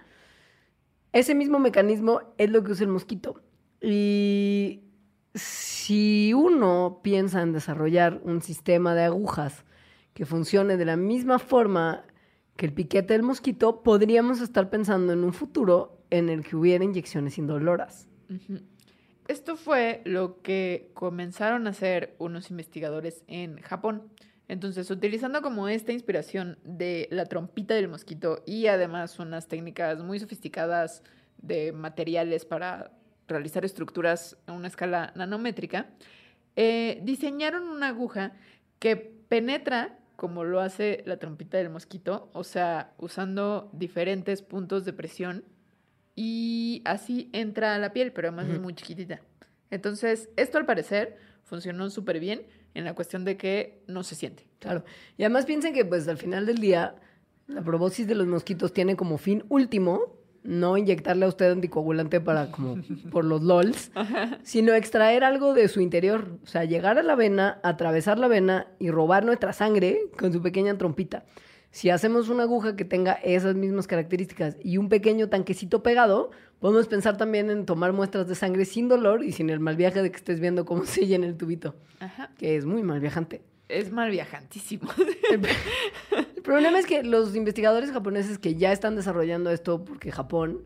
[1.13, 3.41] Ese mismo mecanismo es lo que usa el mosquito.
[3.81, 4.81] Y
[5.35, 9.63] si uno piensa en desarrollar un sistema de agujas
[10.13, 12.03] que funcione de la misma forma
[12.55, 16.83] que el piquete del mosquito, podríamos estar pensando en un futuro en el que hubiera
[16.83, 18.07] inyecciones indoloras.
[19.27, 24.12] Esto fue lo que comenzaron a hacer unos investigadores en Japón.
[24.47, 30.19] Entonces, utilizando como esta inspiración de la trompita del mosquito y además unas técnicas muy
[30.19, 31.01] sofisticadas
[31.37, 32.91] de materiales para
[33.27, 35.87] realizar estructuras a una escala nanométrica,
[36.55, 38.33] eh, diseñaron una aguja
[38.79, 44.93] que penetra como lo hace la trompita del mosquito, o sea, usando diferentes puntos de
[44.93, 45.43] presión
[46.15, 49.21] y así entra a la piel, pero además es muy chiquitita.
[49.71, 52.43] Entonces, esto al parecer funcionó súper bien
[52.73, 54.47] en la cuestión de que no se siente.
[54.59, 54.83] Claro.
[55.17, 56.95] Y además piensen que pues al final del día
[57.47, 62.51] la probosis de los mosquitos tiene como fin último no inyectarle a usted anticoagulante para
[62.51, 62.77] como
[63.11, 63.91] por los LOLs,
[64.43, 68.67] sino extraer algo de su interior, o sea, llegar a la vena, atravesar la vena
[68.77, 71.25] y robar nuestra sangre con su pequeña trompita.
[71.71, 76.29] Si hacemos una aguja que tenga esas mismas características y un pequeño tanquecito pegado,
[76.63, 80.01] podemos pensar también en tomar muestras de sangre sin dolor y sin el mal viaje
[80.01, 82.29] de que estés viendo cómo se llena el tubito, Ajá.
[82.37, 83.41] que es muy mal viajante.
[83.67, 84.89] Es mal viajantísimo.
[86.37, 90.61] El problema es que los investigadores japoneses que ya están desarrollando esto, porque Japón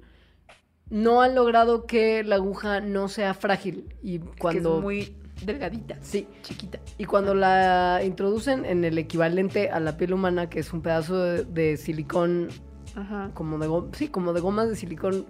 [0.91, 5.97] no han logrado que la aguja no sea frágil y cuando que es muy delgadita.
[6.01, 6.79] sí Chiquita.
[6.99, 11.17] y cuando la introducen en el equivalente a la piel humana, que es un pedazo
[11.23, 12.49] de, de silicón
[12.95, 13.31] Ajá.
[13.33, 15.25] como de goma, sí, como de gomas de silicón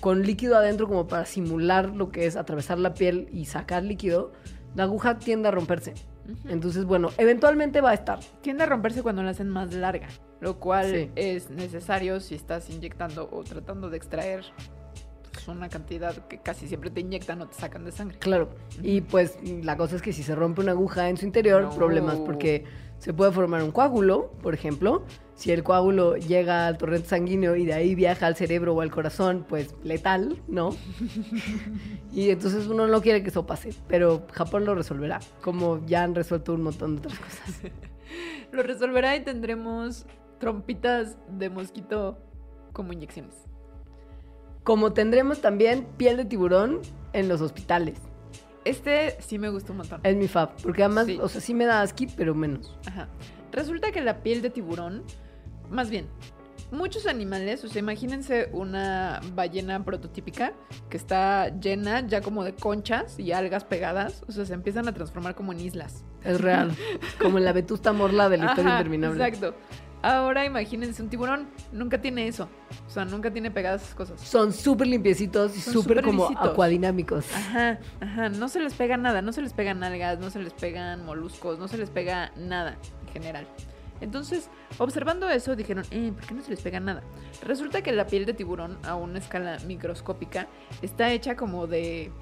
[0.00, 4.32] con líquido adentro como para simular lo que es atravesar la piel y sacar líquido,
[4.74, 5.94] la aguja tiende a romperse.
[6.48, 8.18] Entonces, bueno, eventualmente va a estar.
[8.42, 10.08] Tiende a romperse cuando la hacen más larga,
[10.40, 11.10] lo cual Sí.
[11.14, 14.44] es necesario si estás inyectando o tratando de extraer
[15.32, 18.18] pues, una cantidad que casi siempre te inyectan o te sacan de sangre.
[18.18, 18.48] Claro.
[18.82, 21.70] Y pues la cosa es que si se rompe una aguja en su interior, No.
[21.70, 22.64] problemas porque
[22.98, 25.04] se puede formar un coágulo, por ejemplo.
[25.34, 28.90] Si el coágulo llega al torrente sanguíneo y de ahí viaja al cerebro o al
[28.90, 30.70] corazón, pues letal, ¿no?
[32.12, 36.14] y entonces uno no quiere que eso pase, pero Japón lo resolverá, como ya han
[36.14, 37.60] resuelto un montón de otras cosas.
[38.52, 40.06] Lo resolverá y tendremos
[40.38, 42.16] trompitas de mosquito
[42.72, 43.34] como inyecciones.
[44.62, 46.80] Como tendremos también piel de tiburón
[47.12, 47.98] en los hospitales.
[48.66, 50.00] Este sí me gustó un montón.
[50.02, 51.18] Es mi fab, porque además, Sí.
[51.22, 52.76] o sea, sí me da asquit, pero menos.
[52.86, 53.08] Ajá.
[53.52, 55.02] Resulta que la piel de tiburón,
[55.70, 56.06] más bien,
[56.72, 60.52] muchos animales, o sea, imagínense una ballena prototípica
[60.90, 64.92] que está llena ya como de conchas y algas pegadas, o sea, se empiezan a
[64.92, 66.04] transformar como en islas.
[66.24, 66.72] Es real.
[67.22, 69.24] como en la vetusta morla de la historia interminable.
[69.24, 69.54] Exacto.
[70.06, 72.48] Ahora imagínense un tiburón, nunca tiene eso,
[72.86, 74.20] o sea, nunca tiene pegadas esas cosas.
[74.20, 76.48] Son súper limpiecitos y súper como lisitos.
[76.48, 77.26] acuadinámicos.
[77.34, 80.52] Ajá, ajá, no se les pega nada, no se les pegan algas, no se les
[80.52, 83.48] pegan moluscos, no se les pega nada en general.
[84.00, 87.02] Entonces, observando eso, dijeron, eh, ¿por qué no se les pega nada?
[87.42, 90.46] Resulta que la piel de tiburón a una escala microscópica
[90.82, 92.12] está hecha como de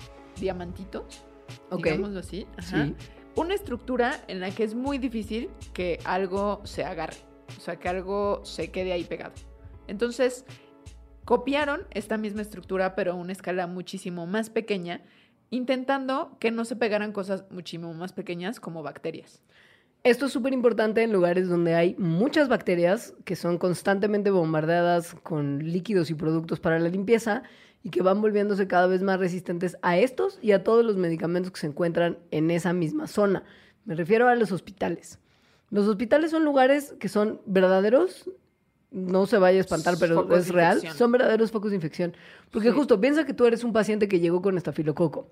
[0.40, 1.24] diamantitos,
[1.70, 1.84] Ok.
[1.84, 2.46] digámoslo así.
[2.56, 2.86] Ajá.
[2.86, 2.94] Sí.
[3.36, 7.16] Una estructura en la que es muy difícil que algo se agarre,
[7.56, 9.34] o sea, que algo se quede ahí pegado.
[9.86, 10.44] Entonces,
[11.24, 15.02] copiaron esta misma estructura, pero a una escala muchísimo más pequeña,
[15.50, 19.42] intentando que no se pegaran cosas muchísimo más pequeñas como bacterias.
[20.02, 25.60] Esto es súper importante en lugares donde hay muchas bacterias que son constantemente bombardeadas con
[25.60, 27.42] líquidos y productos para la limpieza
[27.82, 31.52] y que van volviéndose cada vez más resistentes a estos y a todos los medicamentos
[31.52, 33.44] que se encuentran en esa misma zona.
[33.86, 35.20] Me refiero a los hospitales.
[35.74, 38.30] Los hospitales son lugares que son verdaderos,
[38.92, 42.14] no se vaya a espantar, pero Focos es real, son verdaderos focos de infección.
[42.52, 42.74] Porque Sí.
[42.76, 45.26] justo piensa que tú eres un paciente que llegó con estafilococo.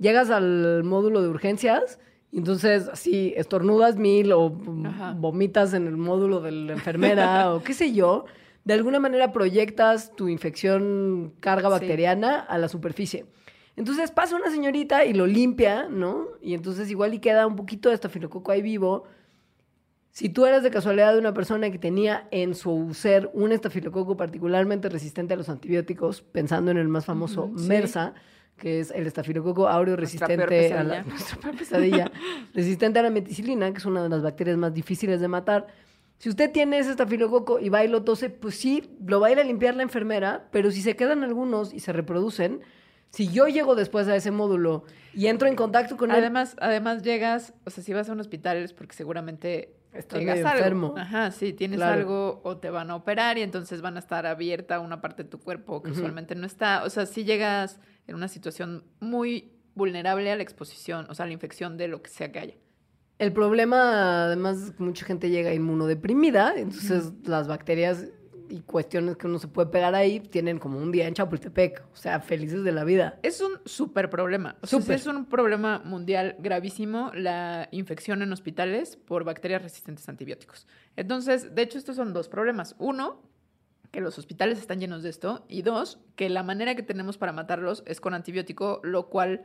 [0.00, 2.00] Llegas al módulo de urgencias
[2.32, 5.12] y entonces así estornudas mil o Ajá.
[5.16, 8.24] vomitas en el módulo de la enfermera o qué sé yo.
[8.64, 11.72] De alguna manera proyectas tu infección carga Sí.
[11.72, 13.26] bacteriana a la superficie.
[13.76, 16.26] Entonces pasa una señorita y lo limpia, ¿no?
[16.42, 19.04] Y entonces igual y queda un poquito de estafilococo ahí vivo.
[20.14, 24.16] Si tú eres de casualidad de una persona que tenía en su ser un estafilococo
[24.16, 27.66] particularmente resistente a los antibióticos, pensando en el más famoso sí.
[27.66, 28.14] MERSA,
[28.56, 32.12] que es el estafilococo áureo resistente a la, nuestra pesadilla,
[32.54, 35.66] resistente a la meticilina, que es una de las bacterias más difíciles de matar.
[36.18, 39.32] Si usted tiene ese estafilococo y va y lo tose, pues sí, lo va a
[39.32, 42.60] ir a limpiar la enfermera, pero si se quedan algunos y se reproducen,
[43.10, 47.02] si yo llego después a ese módulo y entro en contacto con él, Además, además
[47.02, 50.58] llegas, o sea, si vas a un hospital es porque seguramente Estás medio algo.
[50.58, 50.94] enfermo.
[50.96, 52.00] Ajá, sí, tienes Claro.
[52.00, 55.28] algo o te van a operar y entonces van a estar abierta una parte de
[55.28, 56.84] tu cuerpo que usualmente no está.
[56.84, 61.26] O sea, si llegas en una situación muy vulnerable a la exposición, o sea, a
[61.26, 62.54] la infección de lo que sea que haya.
[63.18, 68.06] El problema, además, es que mucha gente llega inmunodeprimida, entonces las bacterias
[68.48, 71.96] y cuestiones que uno se puede pegar ahí tienen como un día en Chapultepec, o
[71.96, 73.18] sea, felices de la vida.
[73.22, 74.56] Es un súper problema.
[74.60, 80.12] O sea, es un problema mundial gravísimo la infección en hospitales por bacterias resistentes a
[80.12, 80.66] antibióticos.
[80.96, 82.76] Entonces, de hecho, estos son dos problemas.
[82.78, 83.22] Uno,
[83.90, 85.44] que los hospitales están llenos de esto.
[85.48, 89.44] Y dos, que la manera que tenemos para matarlos es con antibiótico, lo cual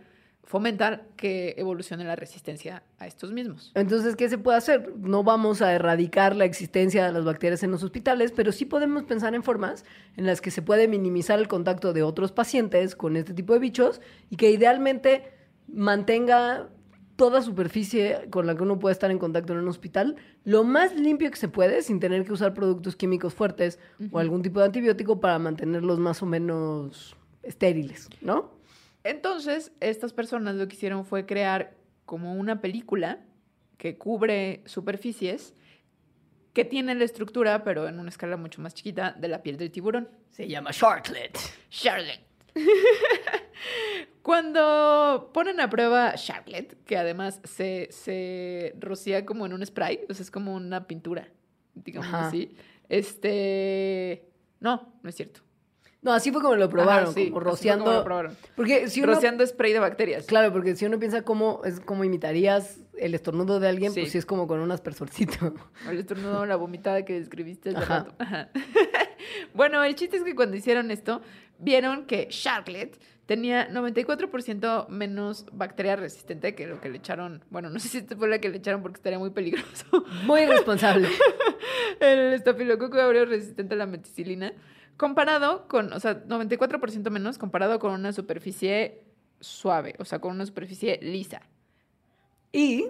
[0.50, 3.72] fomenta que evolucione la resistencia a estos mismos.
[3.76, 4.96] Entonces, ¿qué se puede hacer?
[4.98, 9.04] No vamos a erradicar la existencia de las bacterias en los hospitales, pero sí podemos
[9.04, 9.86] pensar en formas
[10.18, 13.60] en las que se puede minimizar el contacto de otros pacientes con este tipo de
[13.60, 15.34] bichos y que idealmente
[15.68, 16.68] mantenga
[17.16, 20.96] toda superficie con la que uno puede estar en contacto en un hospital lo más
[20.96, 23.78] limpio que se puede sin tener que usar productos químicos fuertes
[24.12, 28.59] o algún tipo de antibiótico para mantenerlos más o menos estériles, ¿no?
[29.04, 33.20] Entonces, estas personas lo que hicieron fue crear como una película
[33.78, 35.54] que cubre superficies
[36.54, 39.72] que tiene la estructura, pero en una escala mucho más chiquita, de la piel del
[39.72, 40.10] tiburón.
[40.32, 41.38] Se llama Sharklet.
[41.70, 42.22] Charlotte.
[44.22, 50.14] Cuando ponen a prueba Charlotte, que además se, se rocía como en un spray, o
[50.14, 51.30] sea, es como una pintura,
[51.76, 52.28] digamos Ajá.
[52.28, 52.56] así.
[52.90, 54.28] Este.
[54.60, 55.42] No, no es cierto.
[56.02, 57.84] No, así fue como lo probaron, Ajá, sí, como rociando.
[57.86, 58.38] como lo probaron.
[58.56, 60.26] Porque si uno Rociando spray de bacterias.
[60.28, 64.02] Claro, porque si uno piensa cómo es como imitarías el estornudo de alguien, Sí.
[64.02, 65.54] pues sí es como con un aspersorcito.
[65.90, 67.98] El estornudo, la vomitada que describiste hace Ajá.
[68.00, 68.16] rato.
[68.20, 68.50] Ajá.
[69.54, 71.22] bueno, el chiste es que cuando hicieron esto,
[71.58, 77.44] vieron que Sharklet tenía 94% menos bacteria resistente que lo que le echaron.
[77.50, 79.86] Bueno, no sé si esta fue la que le echaron porque estaría muy peligroso.
[80.24, 81.10] Muy irresponsable.
[82.00, 84.54] el estafilococo aureo resistente a la meticilina.
[85.00, 89.02] Comparado con, o sea, 94% menos comparado con una superficie
[89.40, 91.42] suave, o sea, con una superficie lisa.
[92.52, 92.88] y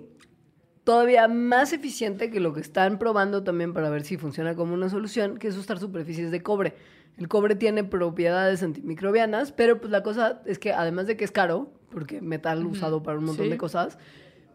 [0.84, 4.90] todavía más eficiente que lo que están probando también para ver si funciona como una
[4.90, 6.74] solución, que es usar superficies de cobre.
[7.18, 11.32] El cobre tiene propiedades antimicrobianas, pero pues la cosa es que además de que es
[11.32, 13.52] caro, porque metal usado para un montón sí.
[13.52, 14.00] de cosas,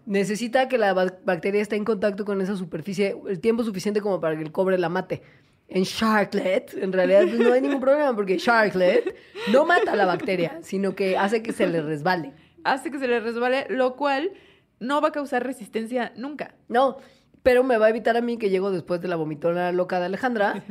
[0.06, 4.18] necesita que la ba- bacteria esté en contacto con esa superficie el tiempo suficiente como
[4.20, 5.22] para que el cobre la mate.
[5.68, 9.16] En Sharklet, en realidad pues, no hay ningún problema porque Sharklet
[9.52, 12.32] no mata a la bacteria, sino que hace que se le resbale.
[12.64, 14.32] Hace que se le resbale, lo cual
[14.78, 16.54] no va a causar resistencia nunca.
[16.68, 16.98] No,
[17.42, 20.06] pero me va a evitar a mí que llego después de la vomitona loca de
[20.06, 20.64] Alejandra,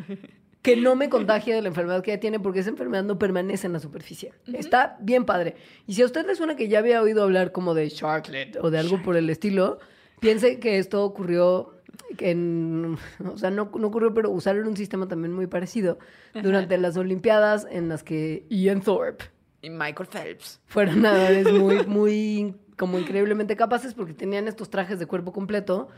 [0.61, 3.67] que no me contagie de la enfermedad que ella tiene, porque esa enfermedad no permanece
[3.67, 4.33] en la superficie.
[4.53, 5.55] Está bien padre.
[5.87, 8.71] Y si a usted le suena que ya había oído hablar como de Sharklet o
[8.71, 9.79] de algo por el estilo,
[10.19, 11.72] piense que esto ocurrió
[12.19, 15.99] en, o sea, no, no ocurrió, pero usaron un sistema también muy parecido
[16.41, 19.25] durante las Olimpiadas en las que Ian Thorpe
[19.61, 20.61] Y Michael Phelps.
[20.65, 25.89] fueron nadadores muy, muy, como increíblemente capaces porque tenían estos trajes de cuerpo completo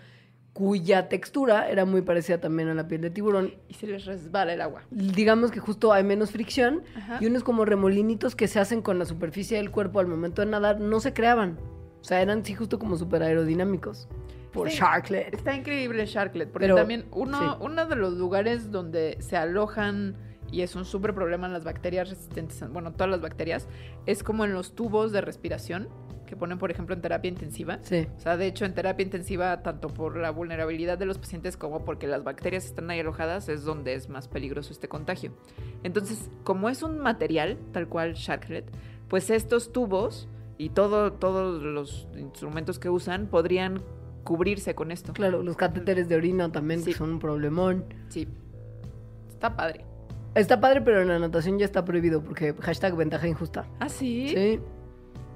[0.54, 3.56] cuya textura era muy parecida también a la piel de tiburón.
[3.68, 4.84] Y se les resbala el agua.
[4.90, 7.18] Digamos que justo hay menos fricción Ajá.
[7.20, 10.48] y unos como remolinitos que se hacen con la superficie del cuerpo al momento de
[10.48, 11.58] nadar no se creaban.
[12.00, 14.08] O sea, eran sí justo como súper aerodinámicos.
[14.56, 14.78] Por Sí.
[14.78, 15.34] Sharklet.
[15.34, 17.58] Está increíble Sharklet, porque Pero, también uno, sí.
[17.60, 20.16] uno de los lugares donde se alojan
[20.52, 23.68] y es un súper problema en las bacterias resistentes, bueno, todas las bacterias,
[24.06, 25.90] es como en los tubos de respiración,
[26.26, 27.80] que que ponen, por ejemplo, en terapia intensiva.
[27.84, 28.08] Sí.
[28.18, 31.86] O sea, de hecho, en terapia intensiva, tanto por la vulnerabilidad de los pacientes como
[31.86, 35.34] porque las bacterias están ahí alojadas, es donde es más peligroso este contagio.
[35.84, 38.66] Entonces, como es un material, tal cual Sharklet,
[39.08, 43.84] pues estos tubos y todo, todos los instrumentos que usan podrían
[44.26, 45.14] cubrirse con esto.
[45.14, 46.98] Claro, los catéteres de orina también que Sí.
[46.98, 47.86] son un problemón.
[48.10, 48.28] Sí.
[49.30, 49.86] Está padre.
[50.34, 53.66] Está padre, pero en la natación ya está prohibido porque hashtag ventaja injusta.
[53.80, 54.28] ¿Ah, sí?
[54.36, 54.60] Sí.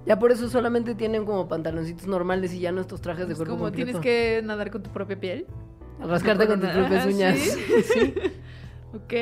[0.06, 3.38] Ya por eso solamente tienen como pantaloncitos normales y ya no estos trajes de Es
[3.40, 3.86] cuerpo como completo.
[3.86, 5.46] tienes que nadar con tu propia piel.
[6.02, 7.38] rascarte con tus propias uñas.
[7.38, 7.60] ¿sí?
[7.94, 8.14] sí.
[8.94, 9.14] Ok.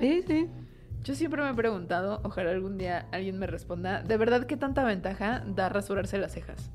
[0.00, 0.48] Sí, sí.
[1.02, 4.84] Yo siempre me he preguntado, ojalá algún día alguien me responda, ¿de verdad qué tanta
[4.84, 6.70] ventaja da rasurarse las cejas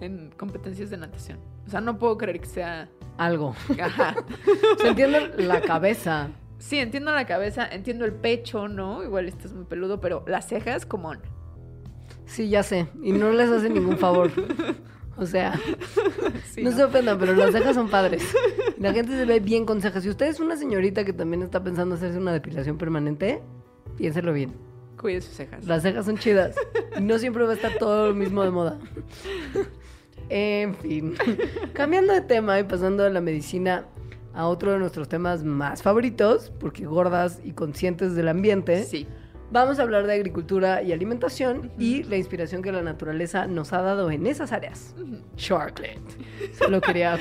[0.00, 1.38] en competencias de natación?
[1.70, 2.88] O sea, no puedo creer que sea...
[3.16, 3.54] Algo.
[3.80, 4.16] Ajá.
[4.80, 6.30] Se entiende la cabeza.
[6.58, 9.04] Sí, entiendo la cabeza, entiendo el pecho, ¿no?
[9.04, 11.12] Igual estás muy peludo, pero las cejas, como
[12.26, 12.88] Sí, ya sé.
[13.04, 14.32] Y no les hace ningún favor.
[15.16, 15.52] O sea,
[16.50, 16.76] Sí, no, ¿no?
[16.76, 18.24] se ofendan, pero las cejas son padres.
[18.76, 20.02] La gente se ve bien con cejas.
[20.02, 23.42] Si usted es una señorita que también está pensando hacerse una depilación permanente,
[23.96, 24.54] piénselo bien.
[24.98, 25.64] Cuide sus cejas.
[25.66, 26.56] Las cejas son chidas.
[26.98, 28.76] Y no siempre va a estar todo lo mismo de moda.
[30.30, 31.14] En fin.
[31.74, 33.84] Cambiando de tema y pasando de la medicina
[34.32, 39.08] a otro de nuestros temas más favoritos, porque gordas y conscientes del ambiente, Sí.
[39.50, 43.82] vamos a hablar de agricultura y alimentación y la inspiración que la naturaleza nos ha
[43.82, 44.94] dado en esas áreas.
[45.36, 45.98] Sharklet.
[46.56, 47.18] Solo quería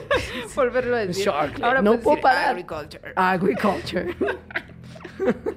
[0.54, 1.24] Volverlo a decir.
[1.26, 1.64] Sharklet.
[1.64, 2.50] Ahora No puedo decir parar.
[2.50, 3.12] agriculture.
[3.16, 4.14] agriculture.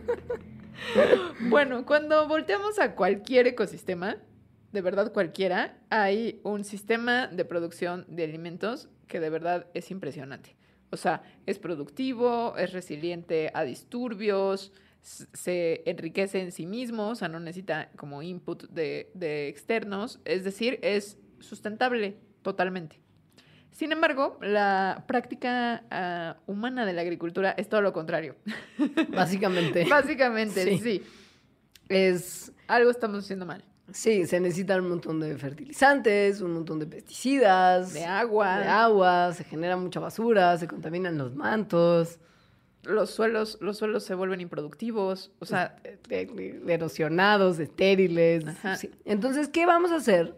[1.49, 4.17] Bueno, cuando volteamos a cualquier ecosistema,
[4.75, 10.55] de verdad cualquiera, hay un sistema de producción de alimentos que de verdad es impresionante.
[10.91, 17.29] O sea, es productivo, es resiliente a disturbios, se enriquece en sí mismo, o sea,
[17.29, 22.99] no necesita como input de, de externos, es decir, es sustentable totalmente.
[23.71, 28.35] Sin embargo, la práctica ah, humana de la agricultura es todo lo contrario.
[29.09, 29.85] Básicamente.
[29.89, 30.77] Básicamente, Sí.
[30.79, 31.03] sí.
[31.87, 33.63] Es Algo estamos haciendo mal.
[33.91, 38.59] Sí, se necesitan un montón de fertilizantes, un montón de pesticidas, De agua.
[38.59, 42.19] de agua, se genera mucha basura, se contaminan los mantos,
[42.83, 45.31] Los suelos, los suelos se vuelven improductivos.
[45.39, 45.75] O sea,
[46.67, 48.47] erosionados, estériles.
[48.47, 48.75] Ajá.
[48.75, 48.91] sí.
[49.05, 50.35] Entonces, ¿qué vamos a hacer?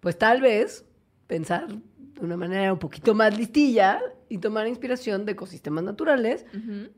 [0.00, 0.84] Pues tal vez
[1.26, 6.44] pensar de una manera un poquito más listilla y tomar inspiración de ecosistemas naturales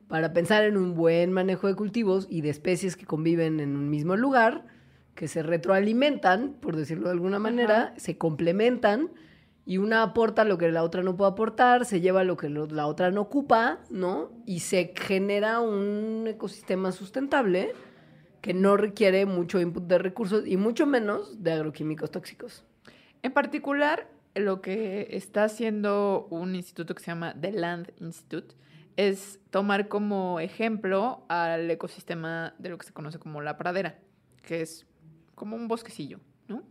[0.08, 3.88] para pensar en un buen manejo de cultivos y de especies que conviven en un
[3.88, 4.64] mismo lugar,
[5.14, 9.10] que se retroalimentan, por decirlo de alguna manera, se complementan
[9.64, 12.66] y una aporta lo que la otra no puede aportar, se lleva lo que lo-
[12.66, 14.32] la otra no ocupa, ¿no?
[14.46, 17.72] Y se genera un ecosistema sustentable
[18.40, 22.64] que no requiere mucho input de recursos y mucho menos de agroquímicos tóxicos.
[23.22, 28.56] En particular, lo que está haciendo un instituto que se llama The Land Institute
[28.96, 33.98] es tomar como ejemplo al ecosistema de lo que se conoce como la pradera,
[34.42, 34.86] que es
[35.42, 36.62] como un bosquecillo, ¿no?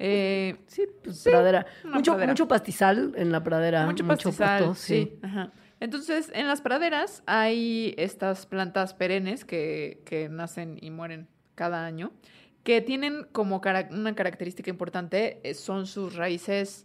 [0.00, 1.64] Eh, Sí, pues Sí, pradera.
[1.84, 2.32] Mucho, pradera.
[2.32, 3.86] mucho pastizal en la pradera.
[3.86, 5.16] mucho pastizal, pasto, sí.
[5.22, 5.52] ajá.
[5.78, 12.10] Entonces, en las praderas hay estas plantas perennes que, que nacen y mueren cada año,
[12.64, 16.84] que tienen como cara- una característica importante, eh, son sus raíces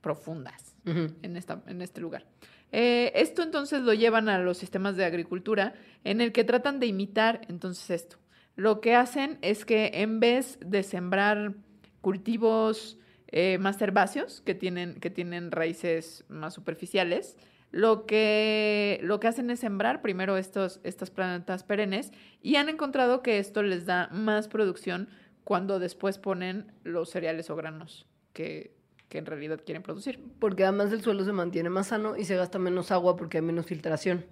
[0.00, 2.26] profundas en, esta, en este lugar.
[2.72, 6.86] Eh, esto entonces lo llevan a los sistemas de agricultura en el que tratan de
[6.86, 8.16] imitar entonces esto.
[8.56, 11.54] Lo que hacen es que en vez de sembrar
[12.00, 17.36] cultivos eh, más herbáceos que tienen, que tienen raíces más superficiales,
[17.70, 23.22] lo que, lo que hacen es sembrar primero estos, estas plantas perennes y han encontrado
[23.22, 25.08] que esto les da más producción
[25.44, 28.72] cuando después ponen los cereales o granos que,
[29.08, 30.20] que en realidad quieren producir.
[30.38, 33.42] Porque además el suelo se mantiene más sano y se gasta menos agua porque hay
[33.42, 34.24] menos filtración.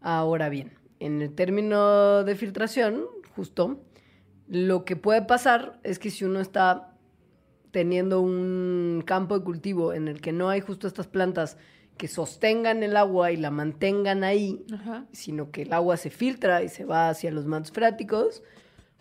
[0.00, 3.04] Ahora bien, en el término de filtración,
[3.36, 3.80] justo,
[4.48, 6.92] lo que puede pasar es que si uno está
[7.70, 11.58] teniendo un campo de cultivo en el que no hay justo estas plantas
[11.98, 15.06] que sostengan el agua y la mantengan ahí, Ajá.
[15.12, 18.42] sino que el agua se filtra y se va hacia los mantos freáticos,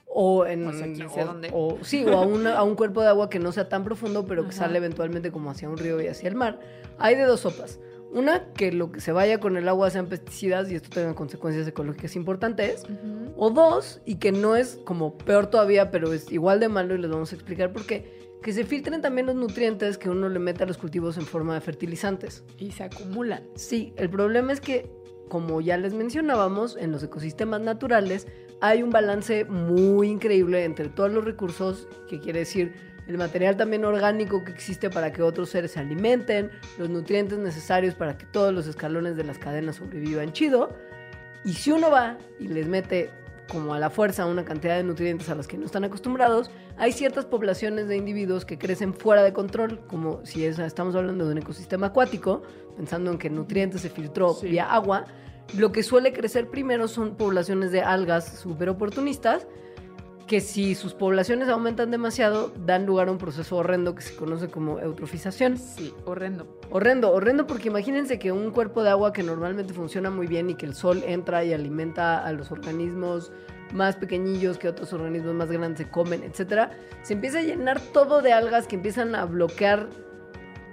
[0.08, 1.50] o en O sea, quién sabe o- dónde.
[1.54, 4.26] o- sí, o a, una- a un cuerpo de agua que no sea tan profundo,
[4.26, 4.60] pero que Ajá.
[4.60, 6.60] sale eventualmente como hacia un río y hacia el mar.
[6.98, 7.80] Hay de dos sopas.
[8.12, 11.68] Una, que lo que se vaya con el agua sean pesticidas y esto tenga consecuencias
[11.68, 12.84] ecológicas importantes.
[13.36, 17.00] O dos, y que no es como peor todavía, pero es igual de malo y
[17.00, 18.26] les vamos a explicar por qué.
[18.42, 21.56] Que se filtren también los nutrientes que uno le mete a los cultivos en forma
[21.56, 22.44] de fertilizantes.
[22.58, 23.44] Y se acumulan.
[23.56, 24.90] Sí, el problema es que,
[25.28, 28.28] como ya les mencionábamos, en los ecosistemas naturales
[28.62, 33.86] hay un balance muy increíble entre todos los recursos, que quiere decir el material también
[33.86, 38.54] orgánico que existe para que otros seres se alimenten, los nutrientes necesarios para que todos
[38.54, 40.70] los escalones de las cadenas sobrevivan chido.
[41.44, 43.12] Y si uno va y les mete
[43.52, 46.92] como a la fuerza una cantidad de nutrientes a los que no están acostumbrados, hay
[46.92, 51.34] ciertas poblaciones de individuos que crecen fuera de control, como si es- estamos hablando de
[51.34, 52.42] un ecosistema acuático,
[52.76, 54.48] pensando en que el nutriente se filtró Sí.
[54.48, 55.06] vía agua,
[55.56, 59.46] lo que suele crecer primero son poblaciones de algas súper oportunistas,
[60.28, 64.50] que si sus poblaciones aumentan demasiado, dan lugar a un proceso horrendo que se conoce
[64.50, 65.58] como eutrofización.
[65.58, 66.60] Sí, horrendo.
[66.72, 70.56] Horrendo, horrendo porque imagínense que un cuerpo de agua que normalmente funciona muy bien y
[70.56, 73.32] que el sol entra y alimenta a los organismos
[73.74, 76.72] más pequeñillos que otros organismos más grandes se comen, etcétera,
[77.04, 79.90] se empieza a llenar todo de algas que empiezan a bloquear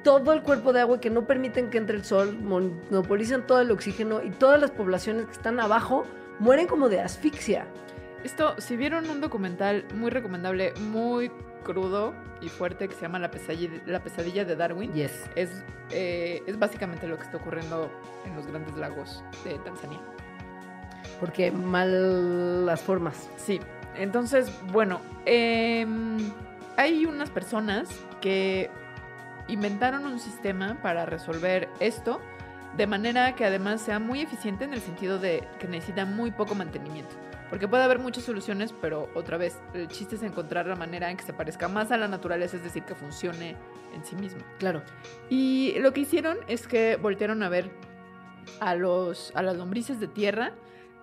[0.04, 3.60] todo el cuerpo de agua y que no permiten que entre el sol, monopolizan todo
[3.60, 6.04] el oxígeno y todas las poblaciones que están abajo
[6.38, 7.66] mueren como de asfixia.
[8.24, 11.30] Esto, si vieron un documental muy recomendable, muy
[11.64, 15.12] crudo y fuerte que se llama La pesadilla, la pesadilla de Darwin, Yes.
[15.36, 15.50] es,
[15.90, 17.90] eh, es básicamente lo que está ocurriendo
[18.24, 20.00] en los grandes lagos de Tanzania.
[21.20, 23.28] Porque mal las formas.
[23.36, 23.60] Sí,
[23.96, 26.18] entonces, bueno, em,
[26.76, 27.88] hay unas personas
[28.20, 28.70] que
[29.48, 32.20] inventaron un sistema para resolver esto
[32.76, 36.54] de manera que además sea muy eficiente en el sentido de que necesita muy poco
[36.54, 37.14] mantenimiento.
[37.52, 41.18] Porque puede haber muchas soluciones, pero otra vez, el chiste es encontrar la manera en
[41.18, 43.56] que se parezca más a la naturaleza, es decir, que funcione
[43.94, 44.40] en sí mismo.
[44.58, 44.82] Claro.
[45.28, 47.70] Y lo que hicieron es que voltearon a ver
[48.58, 50.54] a, los, a las lombrices de tierra,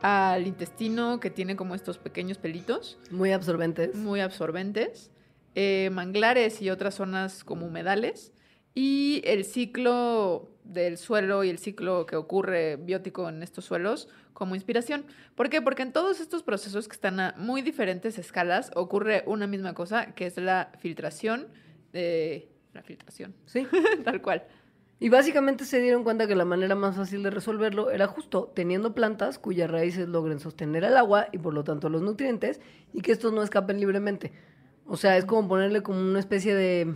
[0.02, 3.94] al intestino que tiene como estos pequeños pelitos Muy absorbentes.
[3.94, 5.12] muy absorbentes,
[5.54, 8.34] eh, manglares y otras zonas como humedales,
[8.74, 14.56] y el ciclo del suelo y el ciclo que ocurre biótico en estos suelos como
[14.56, 15.06] inspiración.
[15.36, 15.62] ¿Por qué?
[15.62, 20.14] Porque en todos estos procesos que están a muy diferentes escalas ocurre una misma cosa,
[20.14, 21.48] que es la filtración
[21.92, 22.50] de...
[22.74, 23.68] La filtración, Sí.
[24.06, 24.44] tal cual.
[25.00, 28.94] Y básicamente se dieron cuenta que la manera más fácil de resolverlo era justo teniendo
[28.94, 32.60] plantas cuyas raíces logren sostener el agua y por lo tanto los nutrientes
[32.94, 34.34] y que estos no escapen libremente.
[34.86, 36.96] O sea, es como ponerle como una especie de, de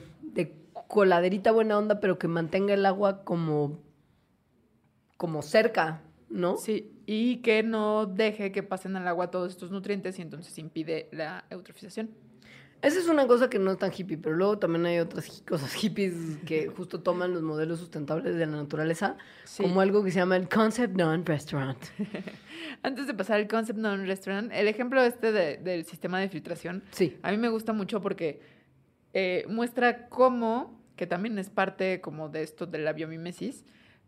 [0.93, 3.79] coladerita buena onda, pero que mantenga el agua como,
[5.17, 6.55] como cerca, ¿no?
[6.57, 11.09] Sí, y que no deje que pasen al agua todos estos nutrientes y entonces impide
[11.11, 12.11] la eutrofización.
[12.83, 15.73] Esa es una cosa que no es tan hippie, pero luego también hay otras cosas
[15.73, 16.13] hippies
[16.45, 19.15] que justo toman los modelos sustentables de la naturaleza
[19.45, 19.63] Sí.
[19.63, 21.79] como algo que se llama el Concept Non-Restaurant.
[22.83, 26.83] Antes de pasar al concept non restaurant, el ejemplo este de- del sistema de filtración,
[26.91, 27.17] Sí.
[27.23, 28.41] a mí me gusta mucho porque
[29.13, 33.65] eh, muestra cómo, que también es parte como de esto de la biomimesis,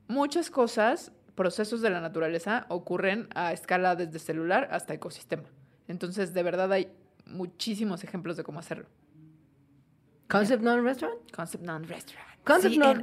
[0.07, 5.49] muchas cosas, procesos de la naturaleza ocurren a escala desde celular hasta ecosistema.
[5.87, 6.91] Entonces, de verdad hay
[7.25, 8.85] muchísimos ejemplos de cómo hacerlo.
[10.27, 11.19] Concept Non-Restaurant.
[11.31, 12.25] Concept non restaurant.
[12.43, 13.01] Concept non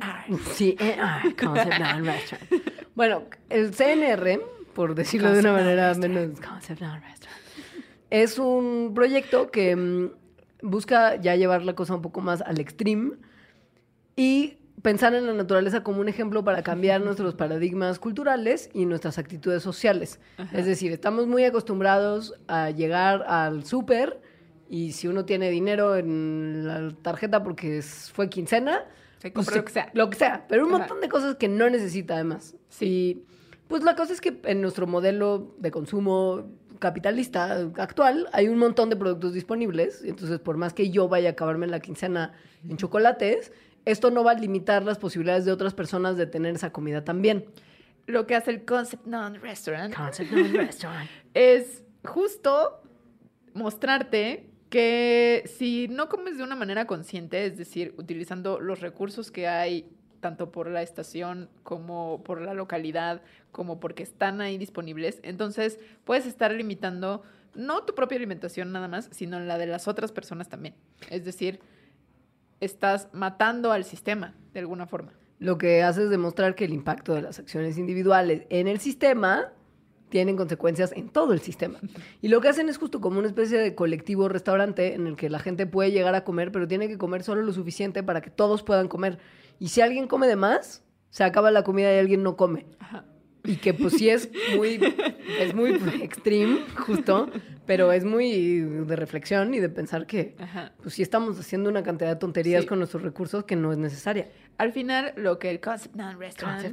[0.57, 1.37] CNR.
[1.37, 2.51] Concept Non-Restaurant.
[2.95, 4.39] Bueno, el CNR,
[4.75, 6.15] por decirlo de una manera Non-Restaurant.
[6.15, 7.41] menos Concept Non-Restaurant,
[8.11, 10.11] es un proyecto que mm,
[10.63, 13.13] busca ya llevar la cosa un poco más al extreme
[14.17, 19.19] y pensar en la naturaleza como un ejemplo para cambiar nuestros paradigmas culturales y nuestras
[19.19, 20.19] actitudes sociales.
[20.53, 24.21] Es decir, estamos muy acostumbrados a llegar al súper
[24.69, 28.85] y si uno tiene dinero en la tarjeta porque fue quincena,
[29.19, 29.91] Se pues lo que sea.
[29.93, 30.79] Lo que sea, pero un Ajá.
[30.79, 32.57] montón de cosas que no necesita además.
[32.81, 33.23] Y
[33.69, 38.91] pues la cosa es que en nuestro modelo de consumo capitalista actual hay un montón
[38.91, 40.03] de productos disponibles.
[40.05, 42.33] Entonces, por más que yo vaya a acabarme la quincena
[42.69, 43.53] en chocolates,
[43.85, 47.47] esto no va a limitar las posibilidades de otras personas de tener esa comida también.
[48.07, 50.33] Lo que hace el concept non restaurant Concept
[51.35, 52.83] es justo
[53.55, 59.47] mostrarte que si no comes de una manera consciente, es decir, utilizando los recursos que
[59.47, 59.89] hay
[60.21, 66.27] tanto por la estación como por la localidad, como porque están ahí disponibles, entonces puedes
[66.27, 67.23] estar limitando
[67.55, 70.75] no tu propia alimentación nada más, sino la de las otras personas también.
[71.11, 71.61] Es decir,
[72.65, 75.13] estás matando al sistema de alguna forma.
[75.39, 79.53] Lo que hace es demostrar que el impacto de las acciones individuales en el sistema
[80.09, 81.81] tienen consecuencias en todo el sistema.
[82.21, 85.31] Y lo que hacen es justo como una especie de colectivo restaurante en el que
[85.31, 88.31] la gente puede llegar a comer, pero tiene que comer solo lo suficiente para que
[88.31, 89.19] todos puedan comer.
[89.59, 92.67] Y si alguien come de más, se acaba la comida y alguien no come.
[92.79, 93.07] Ajá.
[93.45, 94.79] Y que pues sí es muy,
[95.41, 95.71] es muy
[96.03, 97.29] extreme, justo,
[97.67, 100.73] pero es muy de reflexión y de pensar que Ajá.
[100.83, 102.69] pues sí estamos haciendo una cantidad de tonterías Sí.
[102.69, 104.31] con nuestros recursos que no es necesaria.
[104.59, 106.19] Al final, lo que el Concept Concept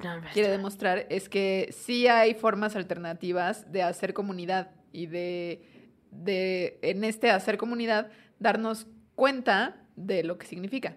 [0.04, 0.34] Non-Restaurant.
[0.34, 5.64] quiere demostrar es que sí hay formas alternativas de hacer comunidad y de,
[6.12, 8.10] de, en este hacer comunidad,
[8.40, 10.96] darnos cuenta de lo que significa.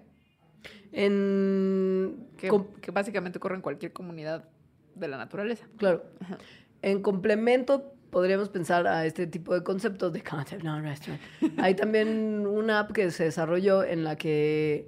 [0.93, 2.29] En...
[2.37, 4.49] Que básicamente ocurre en cualquier comunidad
[4.95, 5.67] de la naturaleza.
[5.77, 6.05] Claro.
[6.21, 6.39] Ajá.
[6.83, 11.19] En complemento, podríamos pensar a este tipo de conceptos de concept non restaurant.
[11.57, 14.87] Hay también una app que se desarrolló en la que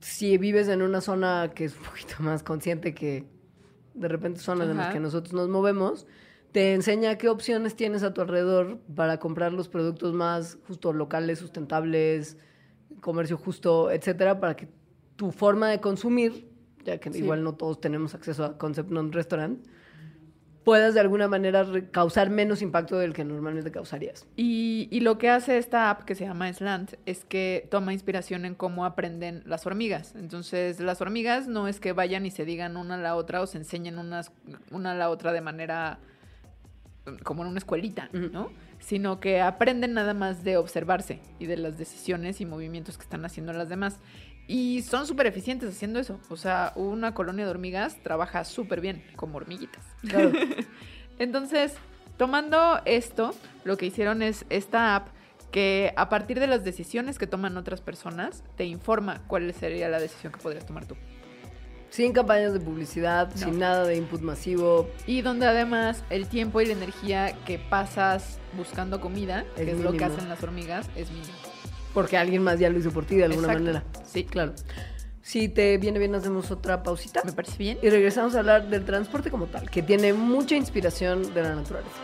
[0.00, 3.26] si vives en una zona que es un poquito más consciente que
[3.92, 6.06] de repente zonas en las que nosotros nos movemos,
[6.52, 11.38] te enseña qué opciones tienes a tu alrededor para comprar los productos más justo locales,
[11.40, 12.38] sustentables,
[13.02, 14.68] comercio justo, etcétera, para que
[15.16, 16.48] tu forma de consumir,
[16.84, 17.18] ya que Sí.
[17.18, 19.58] igual no todos tenemos acceso a Concept Non-Restaurant,
[20.64, 24.26] puedas de alguna manera causar menos impacto del que normalmente causarías.
[24.36, 28.46] Y, y lo que hace esta app que se llama Slant es que toma inspiración
[28.46, 30.14] en cómo aprenden las hormigas.
[30.16, 33.46] Entonces, las hormigas no es que vayan y se digan una a la otra o
[33.46, 34.32] se enseñen unas,
[34.70, 35.98] una a la otra de manera
[37.04, 38.08] mm, como en una escuelita.
[38.12, 38.50] ¿no?
[38.78, 43.24] Sino que aprenden nada más de observarse y de las decisiones y movimientos que están
[43.26, 43.98] haciendo las demás.
[44.46, 46.20] Y son súper eficientes haciendo eso.
[46.28, 49.82] O sea, una colonia de hormigas trabaja súper bien, como hormiguitas.
[50.06, 50.32] Claro.
[51.18, 51.72] Entonces,
[52.16, 53.34] tomando esto,
[53.64, 55.08] lo que hicieron es esta app
[55.50, 60.00] que a partir de las decisiones que toman otras personas, te informa cuál sería la
[60.00, 60.96] decisión que podrías tomar tú.
[61.90, 63.36] sin campañas de publicidad, No.
[63.46, 64.90] sin nada de input masivo.
[65.06, 69.78] Y donde además el tiempo y la energía que pasas buscando comida, Es que es
[69.78, 71.32] lo que hacen las hormigas, es mínimo.
[71.94, 73.62] Porque alguien más ya lo hizo por ti de alguna Exacto.
[73.64, 73.84] manera.
[74.04, 74.52] Sí, Claro.
[75.22, 77.22] Si te viene bien, hacemos otra pausita.
[77.24, 77.78] me parece bien.
[77.80, 81.96] Y regresamos a hablar del transporte como tal, que tiene mucha inspiración de la naturaleza.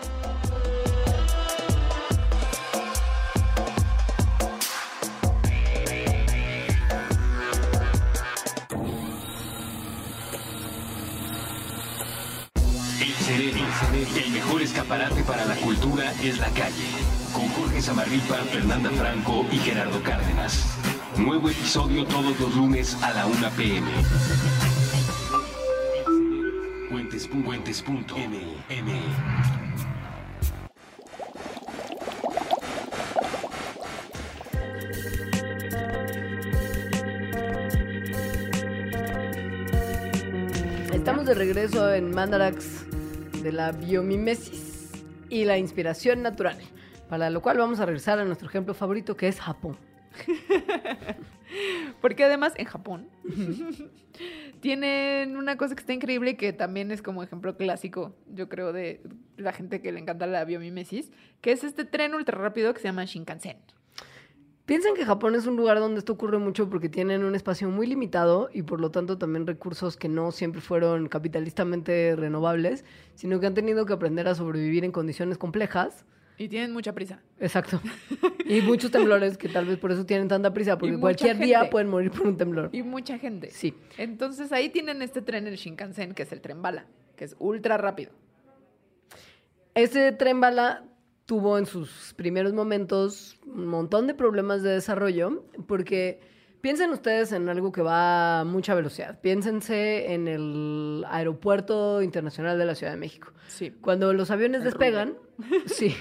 [13.01, 13.61] El cerebro,
[14.25, 17.20] el mejor escaparate para la cultura es la calle.
[17.33, 20.65] Con Jorge Zamarripa, Fernanda Franco y Gerardo Cárdenas.
[21.17, 23.91] Nuevo episodio todos los lunes a la 1 pm.
[26.91, 29.01] Puentes, puentes, punto, M, M.
[40.93, 42.87] Estamos de regreso en Mandarax
[43.43, 44.91] de la biomimesis
[45.31, 46.59] y la inspiración natural,
[47.11, 49.77] para lo cual vamos a regresar a nuestro ejemplo favorito que es Japón.
[52.01, 53.09] Porque además en Japón
[54.61, 59.03] tienen una cosa que está increíble que también es como ejemplo clásico, yo creo, de
[59.37, 62.87] la gente que le encanta la biomimesis, que es este tren ultra rápido que se
[62.87, 63.57] llama Shinkansen.
[64.67, 67.89] Piensen que Japón es un lugar donde esto ocurre mucho porque tienen un espacio muy
[67.89, 72.85] limitado y por lo tanto también recursos que no siempre fueron capitalistamente renovables,
[73.17, 76.05] sino que han tenido que aprender a sobrevivir en condiciones complejas.
[76.41, 77.21] Y tienen mucha prisa.
[77.39, 77.81] Exacto.
[78.47, 81.89] Y muchos temblores que tal vez por eso tienen tanta prisa, porque cualquier día pueden
[81.89, 82.71] morir por un temblor.
[82.73, 83.51] Y mucha gente.
[83.51, 83.75] Sí.
[83.97, 87.77] Entonces ahí tienen este tren, el Shinkansen, que es el tren bala, que es ultra
[87.77, 88.11] rápido.
[89.75, 90.85] Este tren bala
[91.27, 96.21] tuvo en sus primeros momentos un montón de problemas de desarrollo, porque
[96.61, 99.21] piensen ustedes en algo que va a mucha velocidad.
[99.21, 103.33] Piénsense en el aeropuerto internacional de la Ciudad de México.
[103.49, 103.71] Sí.
[103.81, 105.17] Cuando los aviones El despegan,
[105.67, 105.95] sí,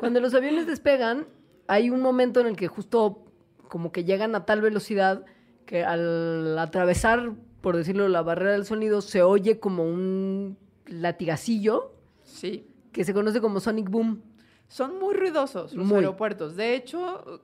[0.00, 1.26] cuando los aviones despegan,
[1.66, 3.24] hay un momento en el que justo
[3.68, 5.24] como que llegan a tal velocidad
[5.66, 11.92] que al atravesar, por decirlo, la barrera del sonido, se oye como un latigacillo
[12.24, 12.66] Sí.
[12.92, 14.22] que se conoce como Sonic Boom.
[14.68, 15.98] Son muy ruidosos los Muy.
[15.98, 16.56] aeropuertos.
[16.56, 17.42] De hecho,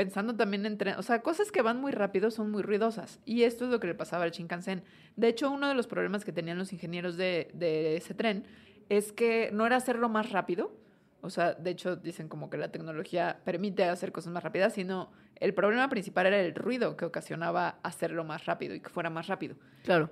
[0.00, 3.20] pensando también en tren, o sea, cosas que van muy rápido son muy ruidosas.
[3.26, 4.82] Y esto es lo que le pasaba al Shinkansen.
[5.16, 8.46] De hecho, uno de los problemas que tenían los ingenieros de, de ese tren
[8.88, 10.72] es que no era hacerlo más rápido.
[11.20, 15.12] O sea, de hecho, dicen como que la tecnología permite hacer cosas más rápidas, sino
[15.36, 19.26] el problema principal era el ruido que ocasionaba hacerlo más rápido y que fuera más
[19.26, 19.56] rápido.
[19.84, 20.08] Claro.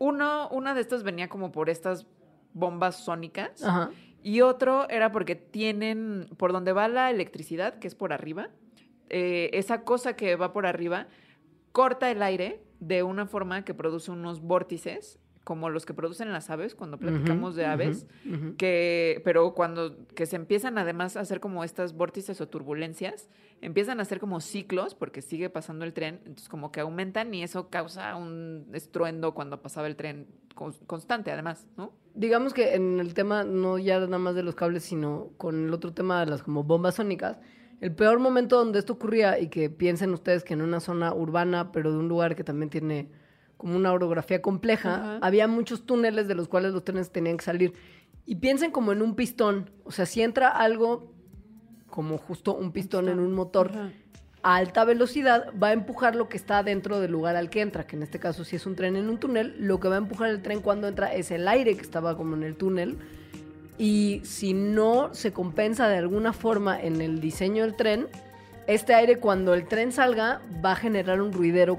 [0.00, 2.08] Uno, una de estas venía como por estas
[2.54, 3.62] bombas sónicas.
[3.62, 3.90] Ajá.
[4.20, 8.50] Y otro era porque tienen, por donde va la electricidad, que es por arriba,
[9.10, 11.06] eh, esa cosa que va por arriba
[11.72, 16.50] corta el aire de una forma que produce unos vórtices, como los que producen las
[16.50, 18.06] aves cuando platicamos de aves,
[18.58, 23.30] que, pero cuando que se empiezan además a hacer como estas vórtices o turbulencias,
[23.62, 27.42] empiezan a hacer como ciclos, porque sigue pasando el tren, entonces como que aumentan y
[27.42, 31.92] eso causa un estruendo cuando pasaba el tren cons- constante además, ¿no?
[32.14, 35.72] Digamos que en el tema, no ya nada más de los cables, sino con el
[35.72, 37.38] otro tema de las como bombas sónicas,
[37.80, 41.70] el peor momento donde esto ocurría, y que piensen ustedes que en una zona urbana,
[41.72, 43.10] pero de un lugar que también tiene
[43.56, 47.72] como una orografía compleja, había muchos túneles de los cuales los trenes tenían que salir.
[48.24, 51.12] Y piensen como en un pistón, o sea, si entra algo
[51.88, 53.72] como justo un pistón en un motor,
[54.42, 57.86] a alta velocidad va a empujar lo que está dentro del lugar al que entra,
[57.86, 59.98] que en este caso si es un tren en un túnel, lo que va a
[59.98, 62.98] empujar el tren cuando entra es el aire que estaba como en el túnel
[63.78, 68.06] y si no se compensa de alguna forma en el diseño del tren,
[68.66, 71.78] este aire cuando el tren salga va a generar un ruidero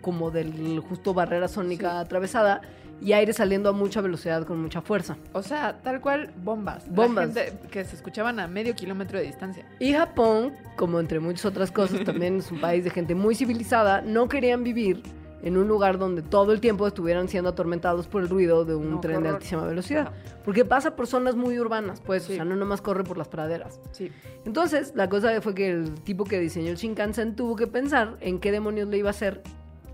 [0.00, 1.96] como del justo barrera sónica Sí.
[1.98, 2.60] atravesada
[3.02, 5.16] y aire saliendo a mucha velocidad con mucha fuerza.
[5.32, 6.86] O sea, tal cual bombas.
[6.88, 7.34] La Bombas.
[7.34, 9.64] gente que se escuchaban a medio kilómetro de distancia.
[9.78, 14.00] Y Japón, como entre muchas otras cosas, también es un país de gente muy civilizada,
[14.02, 15.02] no querían vivir
[15.42, 18.90] en un lugar donde todo el tiempo estuvieran siendo atormentados por el ruido de un
[18.90, 20.08] No, tren de altísima velocidad.
[20.08, 20.40] Ajá.
[20.44, 22.32] Porque pasa por zonas muy urbanas, pues, Sí.
[22.32, 23.80] o sea, no nomás corre por las praderas.
[23.92, 24.10] Sí.
[24.44, 28.38] Entonces, la cosa fue que el tipo que diseñó el Shinkansen tuvo que pensar en
[28.40, 29.42] qué demonios le iba a hacer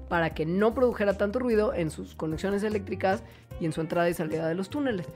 [0.08, 3.22] para que no produjera tanto ruido en sus conexiones eléctricas
[3.60, 5.06] y en su entrada y salida de los túneles.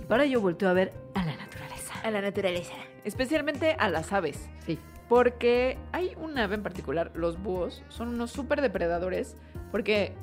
[0.00, 1.94] Y para ello volteó a ver a la naturaleza.
[2.02, 2.72] A la naturaleza.
[3.04, 4.48] Especialmente a las aves.
[4.66, 4.78] Sí.
[5.10, 9.36] Porque hay un ave en particular, los búhos, son unos súper depredadores
[9.72, 10.14] porque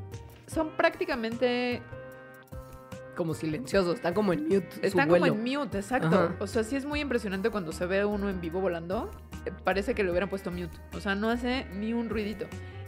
[0.47, 1.81] son prácticamente...
[3.17, 4.69] Como silenciosos, están como en mute.
[4.81, 5.35] Están como vuelo.
[5.35, 6.07] en mute, exacto.
[6.07, 6.35] Ajá.
[6.39, 9.11] O sea, sí es muy impresionante cuando se ve uno en vivo volando.
[9.45, 10.77] eh, Parece que le hubieran puesto mute.
[10.93, 12.45] O sea, no hace ni un ruidito.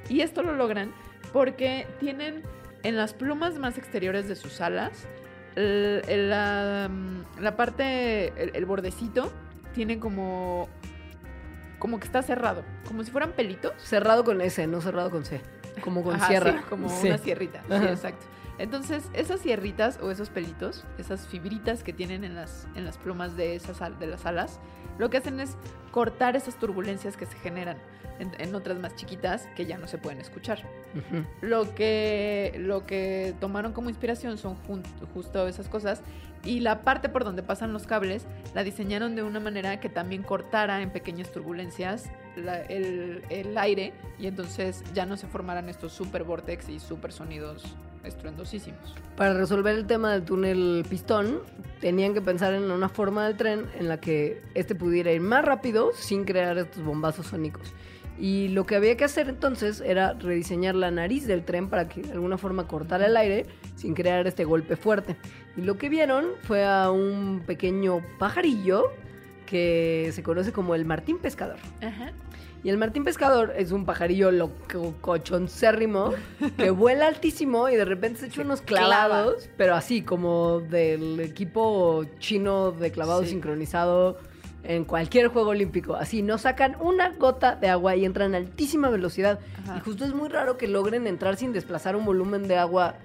[0.07, 0.93] Y esto lo logran
[1.33, 2.43] porque tienen
[2.83, 5.05] en las plumas más exteriores de sus alas,
[5.55, 9.33] la, mm, la parte, el, el bordecito,
[9.73, 10.69] tiene como...
[11.80, 12.63] Como que está cerrado.
[12.88, 13.73] Como si fueran pelitos.
[13.77, 15.41] Cerrado con S, no cerrado con C.
[15.82, 16.51] Como con Ajá, sierra.
[16.51, 17.07] sí, como Sí.
[17.07, 17.63] una sierrita.
[17.67, 18.25] Sí, exacto.
[18.57, 23.38] Entonces, esas sierritas o esos pelitos, esas fibritas que tienen en las, en las plumas
[23.38, 24.59] de, esas, de las alas,
[24.97, 25.55] lo que hacen es
[25.91, 27.77] cortar esas turbulencias que se generan
[28.20, 30.59] en, en otras más chiquitas que ya no se pueden escuchar.
[30.95, 31.24] Ujú.
[31.41, 34.55] Lo que, lo que tomaron como inspiración son
[35.13, 36.01] justo esas cosas
[36.45, 40.24] y la parte por donde pasan los cables la diseñaron de una manera que también
[40.24, 45.91] cortara en pequeñas turbulencias la- el, el aire y entonces ya no se formaran estos
[45.91, 47.63] super vortex y super sonidos
[48.05, 48.95] estruendosísimos.
[49.17, 51.41] Para resolver el tema del túnel pistón,
[51.82, 55.43] tenían que pensar en una forma del tren en la que este pudiera ir más
[55.43, 57.74] rápido sin crear estos bombazos sónicos.
[58.20, 62.01] Y lo que había que hacer entonces era rediseñar la nariz del tren para que
[62.01, 63.45] de alguna forma cortara el aire
[63.76, 65.15] sin crear este golpe fuerte.
[65.55, 68.91] Y lo que vieron fue a un pequeño pajarillo
[69.45, 71.57] que se conoce como el martín pescador.
[71.82, 72.11] Ajá.
[72.61, 76.11] Y el martín pescador es un pajarillo locochoncérrimo
[76.57, 78.86] que vuela altísimo y de repente se echa Se unos clava.
[78.88, 83.30] clavados, pero así como del equipo chino de clavado Sí.
[83.30, 84.17] sincronizado
[84.64, 85.95] en cualquier juego olímpico.
[85.95, 89.39] Así, no sacan una gota de agua y entran a altísima velocidad.
[89.64, 89.78] Ajá.
[89.78, 92.95] Y justo es muy raro que logren entrar sin desplazar un volumen de agua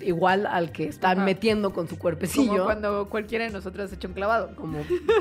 [0.00, 1.24] igual al que están Ajá.
[1.26, 4.54] metiendo con su cuerpecillo Como cuando cualquiera de nosotras echa un clavado.
[4.56, 4.78] como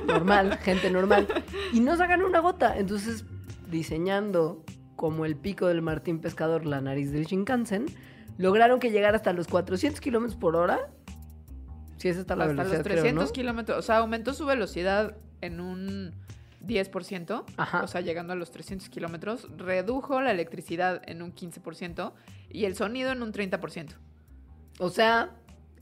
[0.08, 1.28] normal, gente normal,
[1.74, 2.78] y no sacan una gota.
[2.78, 3.26] Entonces,
[3.70, 4.64] diseñando
[4.96, 7.86] como el pico del Martín Pescador la nariz del Shinkansen,
[8.38, 10.80] lograron que llegara hasta los 400 kilómetros por hora.
[11.98, 13.32] Si es esta la Hasta velocidad, los 300 creo, ¿no?
[13.34, 13.78] kilómetros.
[13.80, 16.14] O sea, aumentó su velocidad en un
[16.66, 17.44] 10%.
[17.58, 17.84] Ajá.
[17.84, 19.48] O sea, llegando a los 300 kilómetros.
[19.58, 22.14] Redujo la electricidad en un 15%
[22.50, 23.96] y el sonido en un 30%.
[24.80, 25.32] O sea,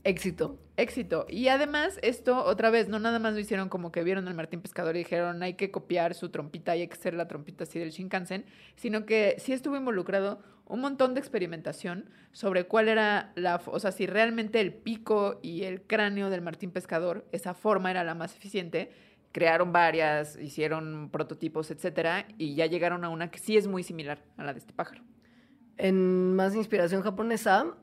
[0.04, 0.58] éxito.
[0.76, 1.26] Éxito.
[1.28, 4.60] Y además, esto, otra vez, no nada más lo hicieron como que vieron al Martín
[4.60, 7.78] Pescador y dijeron hay que copiar su trompita y hay que hacer la trompita así
[7.78, 13.60] del Shinkansen, sino que sí estuvo involucrado un montón de experimentación sobre cuál era la,
[13.66, 18.04] o sea, si realmente el pico y el cráneo del Martín Pescador, esa forma era
[18.04, 18.90] la más eficiente.
[19.32, 24.22] Crearon varias, hicieron prototipos, etcétera, y ya llegaron a una que sí es muy similar
[24.36, 25.02] a la de este pájaro.
[25.78, 27.74] En más inspiración japonesa,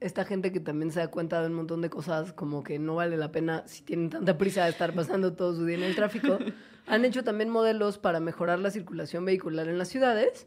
[0.00, 2.96] esta gente que también se da cuenta de un montón de cosas, como que no
[2.96, 5.94] vale la pena, si tienen tanta prisa de estar pasando todo su día en el
[5.94, 6.38] tráfico,
[6.86, 10.46] han hecho también modelos para mejorar la circulación vehicular en las ciudades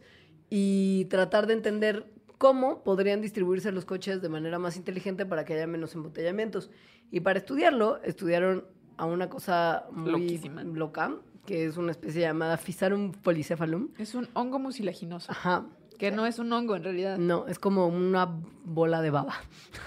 [0.49, 2.05] y tratar de entender
[2.38, 6.70] cómo podrían distribuirse los coches de manera más inteligente para que haya menos embotellamientos.
[7.12, 8.66] Y para estudiarlo, estudiaron
[8.97, 10.63] a una cosa muy Loquísima.
[10.63, 11.11] loca,
[11.45, 13.89] que es una especie llamada Physarum polycephalum.
[13.97, 15.65] Es un hongo mucilaginoso, Ajá.
[15.97, 17.17] que no es un hongo en realidad.
[17.17, 18.27] No, es como una
[18.65, 19.35] bola de baba.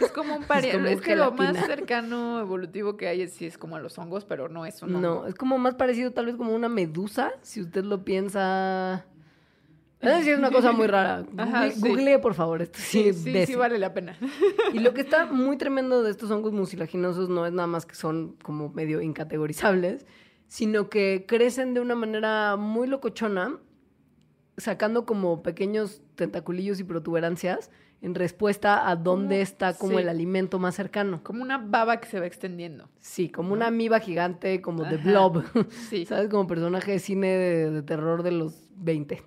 [0.00, 3.32] Es como un pari- Es como es, que lo más cercano evolutivo que hay es,
[3.34, 5.00] sí es como a los hongos, pero no es un hongo.
[5.22, 9.04] No, es como más parecido tal vez como una medusa, si usted lo piensa.
[10.00, 11.26] Es decir, es una cosa muy rara.
[11.36, 11.88] Ajá, Google- sí.
[11.88, 14.16] Googlee, por favor, esto sí, Sí, sí, sí vale la pena.
[14.72, 17.94] Y lo que está muy tremendo de estos hongos mucilaginosos no es nada más que
[17.94, 20.06] son como medio incategorizables,
[20.48, 23.58] sino que crecen de una manera muy locochona,
[24.56, 27.70] sacando como pequeños tentaculillos y protuberancias
[28.02, 30.02] en respuesta a dónde está como Sí.
[30.02, 31.20] el alimento más cercano.
[31.22, 32.88] Como una baba que se va extendiendo.
[32.98, 35.10] Sí, como una amiba gigante, como de Ajá.
[35.10, 35.44] blob.
[35.90, 36.04] Sí.
[36.06, 36.30] ¿Sabes?
[36.30, 39.22] Como personaje de cine de, de terror de los 20.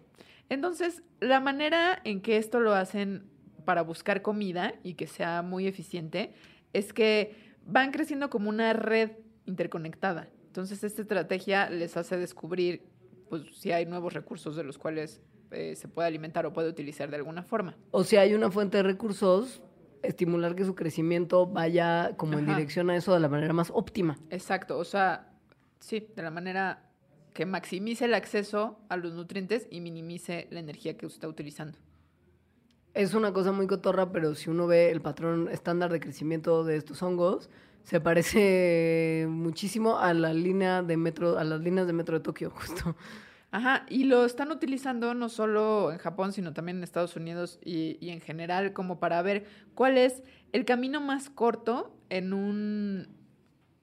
[0.50, 3.26] Entonces, la manera en que esto lo hacen
[3.66, 6.34] para buscar comida y que sea muy eficiente
[6.74, 7.36] es que
[7.66, 9.12] van creciendo como una red
[9.46, 10.30] interconectada.
[10.48, 12.84] Entonces, esta estrategia les hace descubrir
[13.30, 15.22] pues, si hay nuevos recursos de los cuales
[15.52, 17.76] eh, se puede alimentar o puede utilizar de alguna forma.
[17.92, 19.62] O si hay una fuente de recursos,
[20.04, 24.18] estimular que su crecimiento vaya como en dirección a eso de la manera más óptima.
[24.30, 25.34] Exacto, o sea,
[25.80, 26.93] sí, de la manera
[27.34, 31.78] que maximice el acceso a los nutrientes y minimice la energía que está utilizando.
[32.94, 36.78] Es una cosa muy cotorra, pero si uno ve el patrón estándar de crecimiento de
[36.78, 37.50] estos hongos,
[37.84, 42.50] se parece muchísimo a la línea de metro, a las líneas de metro de Tokio,
[42.56, 42.96] justo.
[43.50, 47.98] Ajá, y lo están utilizando no solo en Japón, sino también en Estados Unidos y,
[48.00, 50.24] y en general, como para ver cuál es
[50.54, 53.08] el camino más corto en un,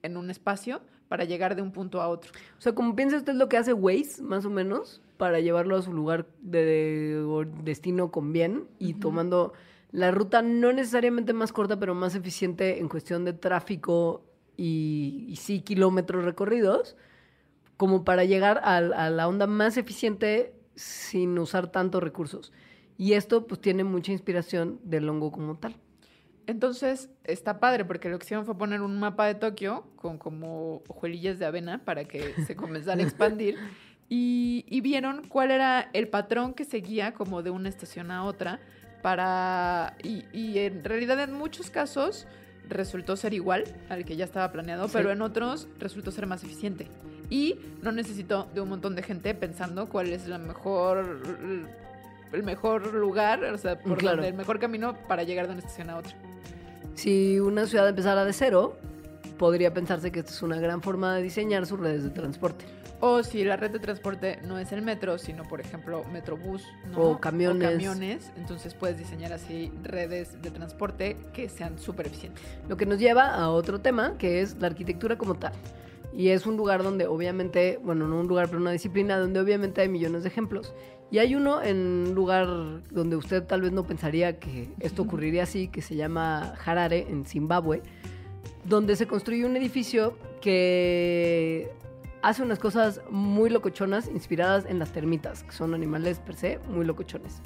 [0.03, 0.81] en un espacio
[1.11, 2.31] para llegar de un punto a otro.
[2.57, 5.83] O sea, como piensa usted lo que hace Waze, más o menos, para llevarlo a
[5.83, 7.21] su lugar de,
[7.65, 9.53] destino con bien y tomando
[9.91, 14.23] la ruta no necesariamente más corta, pero más eficiente en cuestión de tráfico
[14.57, 16.97] y, y sí kilómetros recorridos,
[17.77, 18.81] como para llegar a,
[19.11, 22.53] la onda más eficiente sin usar tantos recursos.
[22.97, 25.75] Y esto pues tiene mucha inspiración del hongo como tal.
[26.51, 30.83] Entonces, está padre porque lo que hicieron fue poner un mapa de Tokio con como
[30.89, 33.57] hojuelillas de avena para que se comenzara a expandir.
[34.13, 38.59] Y, y vieron cuál era el patrón que seguía como de una estación a otra
[39.03, 39.95] para...
[40.03, 42.27] Y, y en realidad en muchos casos
[42.69, 44.95] resultó ser igual al que ya estaba planeado, Sí.
[44.95, 46.89] pero en otros resultó ser más eficiente.
[47.31, 51.23] Y no necesitó de un montón de gente pensando cuál es la mejor...
[52.33, 54.17] el mejor lugar, o sea, por Claro.
[54.17, 56.17] donde el mejor camino para llegar de una estación a otra.
[57.01, 58.77] Si una ciudad empezara de cero,
[59.39, 62.67] podría pensarse que esta es una gran forma de diseñar sus redes de transporte.
[63.01, 67.01] O si la red de transporte no es el metro, sino por ejemplo Metrobús ¿no?
[67.01, 67.71] O camiones.
[67.71, 72.45] camiones, entonces puedes diseñar así redes de transporte que sean súper eficientes.
[72.69, 75.55] Lo que nos lleva a otro tema, que es la arquitectura como tal.
[76.13, 79.81] Y es un lugar donde obviamente, bueno, no un lugar, pero una disciplina donde obviamente
[79.81, 80.75] hay millones de ejemplos.
[81.11, 81.77] Y hay uno en
[82.09, 82.47] un lugar
[82.91, 87.25] donde usted tal vez no pensaría que esto ocurriría así, que se llama Harare, en
[87.27, 87.83] Zimbabue,
[88.65, 91.73] donde se construye un edificio que
[92.23, 96.85] hace unas cosas muy locochonas inspiradas en las termitas, que son animales per se muy
[96.85, 97.41] locochones.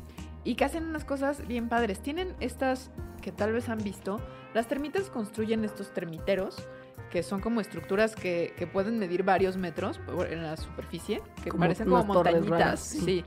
[0.44, 2.00] Y que hacen unas cosas bien padres.
[2.00, 2.90] Tienen estas
[3.22, 4.20] que tal vez han visto.
[4.52, 6.56] Las termitas construyen estos termiteros,
[7.10, 9.98] que son como estructuras que, que pueden medir varios metros
[10.28, 12.50] en la superficie, que Como parecen como montañitas.
[12.50, 13.00] raras, sí.
[13.00, 13.24] sí.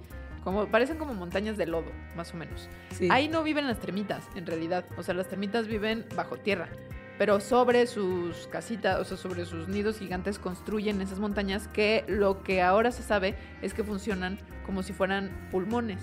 [0.48, 2.70] Como, parecen como montañas de lodo, más o menos.
[2.92, 3.10] Sí.
[3.12, 4.86] Ahí no viven las termitas, en realidad.
[4.96, 6.70] O sea, las termitas viven bajo tierra.
[7.18, 12.44] Pero sobre sus casitas, o sea, sobre sus nidos gigantes construyen esas montañas que lo
[12.44, 16.00] que ahora se sabe es que funcionan como si fueran pulmones.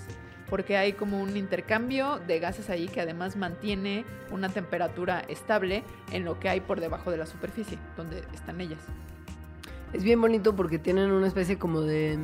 [0.50, 6.26] Porque hay como un intercambio de gases ahí que además mantiene una temperatura estable en
[6.26, 8.82] lo que hay por debajo de la superficie, donde están ellas.
[9.94, 12.18] Es bien bonito porque tienen una especie como de...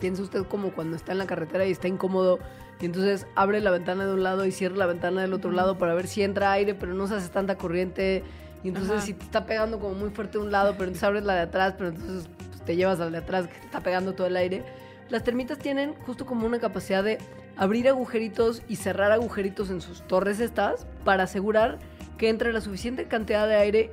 [0.00, 2.38] Piensa usted como cuando está en la carretera y está incómodo
[2.80, 5.78] y entonces abre la ventana de un lado y cierra la ventana del otro lado
[5.78, 8.22] para ver si entra aire, pero no se hace tanta corriente.
[8.62, 9.00] Y entonces Ajá.
[9.00, 11.74] si te está pegando como muy fuerte un lado, pero entonces abres la de atrás,
[11.78, 14.64] pero entonces pues, te llevas al de atrás que te está pegando todo el aire.
[15.08, 17.18] Las termitas tienen justo como una capacidad de
[17.56, 21.78] abrir agujeritos y cerrar agujeritos en sus torres estas para asegurar
[22.18, 23.92] que entre la suficiente cantidad de aire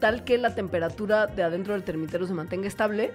[0.00, 3.12] tal que la temperatura de adentro del termitero se mantenga estable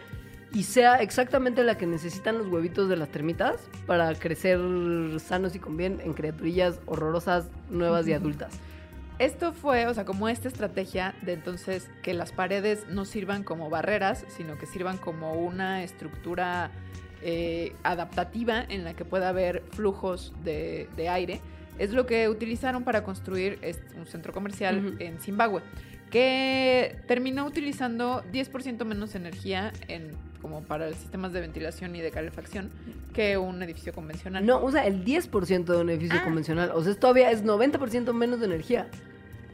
[0.53, 4.59] y sea exactamente la que necesitan los huevitos de las termitas para crecer
[5.19, 8.53] sanos y con bien en criaturillas horrorosas, nuevas y adultas.
[9.19, 13.69] Esto fue, o sea, como esta estrategia de entonces que las paredes no sirvan como
[13.69, 16.71] barreras, sino que sirvan como una estructura
[17.21, 21.41] eh, adaptativa en la que pueda haber flujos de, de aire,
[21.80, 23.57] es lo que utilizaron para construir
[23.97, 25.61] un centro comercial en Zimbabue,
[26.11, 30.11] que terminó utilizando 10% menos energía en,
[30.41, 32.69] como para sistemas de ventilación y de calefacción
[33.13, 34.45] que un edificio convencional.
[34.45, 36.23] No, usa el 10% de un edificio Ah.
[36.23, 36.71] convencional.
[36.73, 38.88] O sea, todavía es 90% menos de energía.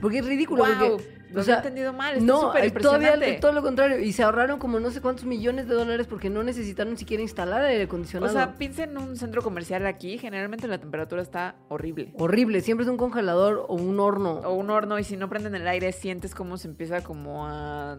[0.02, 0.64] Porque es ridículo.
[0.66, 0.76] ¡Wow!
[0.98, 2.16] Porque, Lo o sea, entendido mal.
[2.16, 3.40] Está no, es todavía impresionante.
[3.42, 4.00] todo lo contrario.
[4.00, 7.64] Y se ahorraron como no sé cuántos millones de dólares porque no necesitaron siquiera instalar
[7.64, 8.32] aire acondicionado.
[8.32, 12.14] O sea, piensa en un centro comercial aquí, generalmente la temperatura está horrible.
[12.18, 12.62] horrible.
[12.62, 14.40] Siempre es un congelador o un horno.
[14.46, 17.98] O un horno y si no prenden el aire sientes cómo se empieza como a...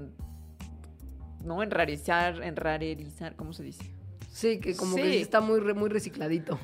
[1.45, 3.85] No, enrarizar, enrarerizar, ¿cómo se dice?
[4.31, 5.17] Sí, que como que Sí.
[5.19, 6.59] está muy, muy recicladito.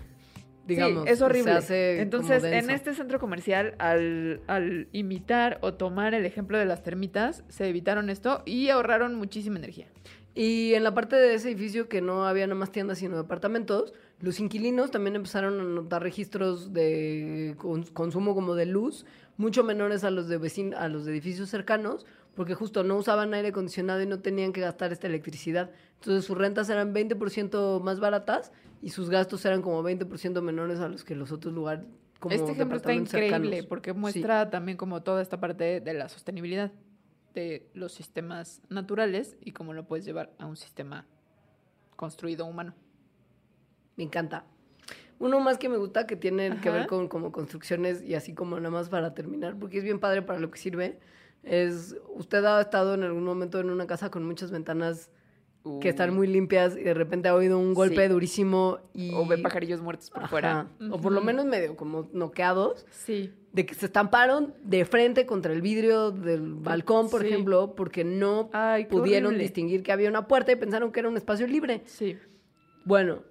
[0.66, 1.04] Digamos.
[1.04, 1.52] sí, es horrible.
[2.00, 7.42] Entonces, en este centro comercial, al, al imitar o tomar el ejemplo de las termitas,
[7.48, 9.88] se evitaron esto y ahorraron muchísima energía.
[10.34, 13.92] Y en la parte de ese edificio que no había nada más tiendas sino departamentos,
[14.20, 19.04] Los inquilinos también empezaron a notar registros de cons- consumo como de luz
[19.36, 22.06] mucho menores a los de vecin- a los de edificios cercanos,
[22.36, 25.70] porque justo no usaban aire acondicionado y no tenían que gastar esta electricidad.
[25.96, 28.52] Entonces sus rentas eran 20% más baratas
[28.82, 31.86] y sus gastos eran como 20% menores a los que los otros lugares
[32.20, 33.66] como este ejemplo está increíble cercanos.
[33.66, 33.98] porque Sí.
[33.98, 36.70] muestra también como toda esta parte de la sostenibilidad
[37.34, 41.06] de los sistemas naturales y cómo lo puedes llevar a un sistema
[41.96, 42.74] construido humano.
[43.96, 44.44] Me encanta.
[45.18, 46.78] Uno más que me gusta que tiene que Ajá.
[46.78, 50.22] ver con como construcciones y así como nada más para terminar, porque es bien padre
[50.22, 50.98] para lo que sirve,
[51.42, 55.10] es usted ha estado en algún momento en una casa con muchas ventanas
[55.80, 56.16] que están Uy.
[56.16, 58.08] muy limpias y de repente ha oído un golpe Sí.
[58.12, 59.12] durísimo y...
[59.14, 60.28] O ve pajarillos muertos por Ajá.
[60.28, 60.68] fuera.
[60.90, 63.32] O por lo menos medio como noqueados, Sí.
[63.52, 67.28] de que se estamparon de frente contra el vidrio del balcón, por Sí.
[67.28, 69.44] ejemplo, porque no Ay, pudieron horrible.
[69.44, 71.82] distinguir que había una puerta y pensaron que era un espacio libre.
[71.84, 72.16] Sí.
[72.84, 73.22] Bueno,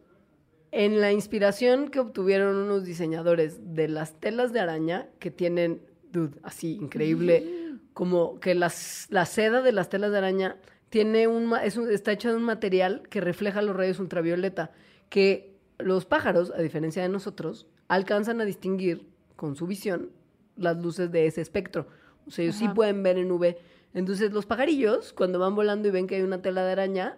[0.71, 5.81] en la inspiración que obtuvieron unos diseñadores de las telas de araña que tienen,
[6.13, 7.45] dude, así, increíble,
[7.93, 10.55] como que las, la seda de las telas de araña
[10.91, 14.71] tiene un, es un- está hecha de un material que refleja los rayos ultravioleta,
[15.09, 20.11] que los pájaros, a diferencia de nosotros, alcanzan a distinguir con su visión
[20.55, 21.87] las luces de ese espectro.
[22.27, 23.55] O sea, ellos sí pueden ver en UV.
[23.95, 27.17] Entonces, los pajarillos, cuando van volando y ven que hay una tela de araña,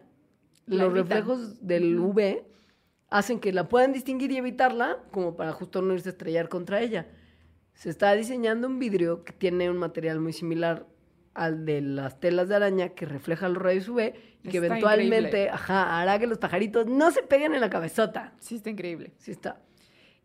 [0.66, 1.08] La los evitan.
[1.10, 2.00] reflejos del.
[2.00, 2.46] UV
[3.10, 6.80] hacen que la puedan distinguir y evitarla, como para justo no irse a estrellar contra
[6.82, 7.08] ella.
[7.74, 10.86] Se está diseñando un vidrio que tiene un material muy similar
[11.34, 14.14] al de las telas de araña que refleja los rayos UV
[14.44, 15.50] y que Está eventualmente increíble.
[15.50, 18.34] ajá, hará que los pajaritos no se peguen en la cabezota.
[18.40, 19.14] Sí, está increíble.
[19.18, 19.60] Sí está.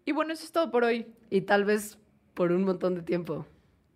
[0.05, 1.07] Y bueno, eso es todo por hoy.
[1.31, 1.99] Y tal vez
[2.35, 3.47] por un montón de tiempo.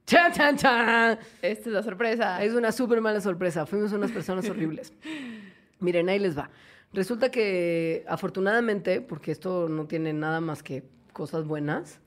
[0.07, 1.19] ¡Chan, chan, chan!
[1.41, 2.43] Esta es la sorpresa.
[2.43, 3.67] Es una súper mala sorpresa.
[3.67, 4.93] Fuimos unas personas horribles.
[5.81, 6.51] Miren, ahí les va.
[6.93, 12.01] Resulta que, afortunadamente, porque esto no tiene nada más que cosas buenas,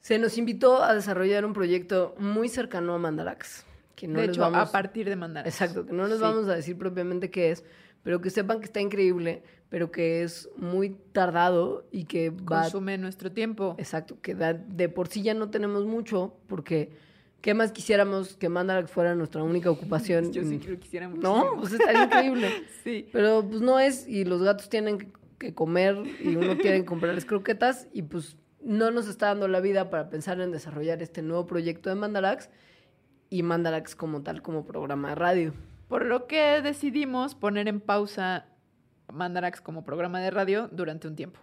[0.00, 3.64] se nos invitó a desarrollar un proyecto muy cercano a Mandarax.
[3.98, 4.68] Que no de les hecho, vamos...
[4.68, 5.46] a partir de mandar.
[5.46, 6.22] Exacto, que no les Sí.
[6.22, 7.64] vamos a decir propiamente qué es,
[8.04, 12.62] pero que sepan que está increíble, pero que es muy tardado y que va...
[12.62, 13.74] Consume nuestro tiempo.
[13.78, 16.92] Exacto, que da- de por sí ya no tenemos mucho, porque
[17.40, 20.32] ¿qué más quisiéramos que Mandarax fuera nuestra única ocupación?
[20.32, 21.56] Yo sí Mm, que lo quisiera No, muchísimo.
[21.60, 22.48] pues estaría increíble.
[22.84, 23.08] Sí.
[23.12, 27.88] Pero pues no es, y los gatos tienen que- comer y uno que comprarles croquetas,
[27.92, 31.90] y pues no nos está dando la vida para pensar en desarrollar este nuevo proyecto
[31.90, 32.48] de Mandarax
[33.30, 35.54] y Mandarax como tal, como programa de radio.
[35.88, 38.46] Por lo que decidimos poner en pausa
[39.12, 41.40] Mandarax como programa de radio durante un tiempo.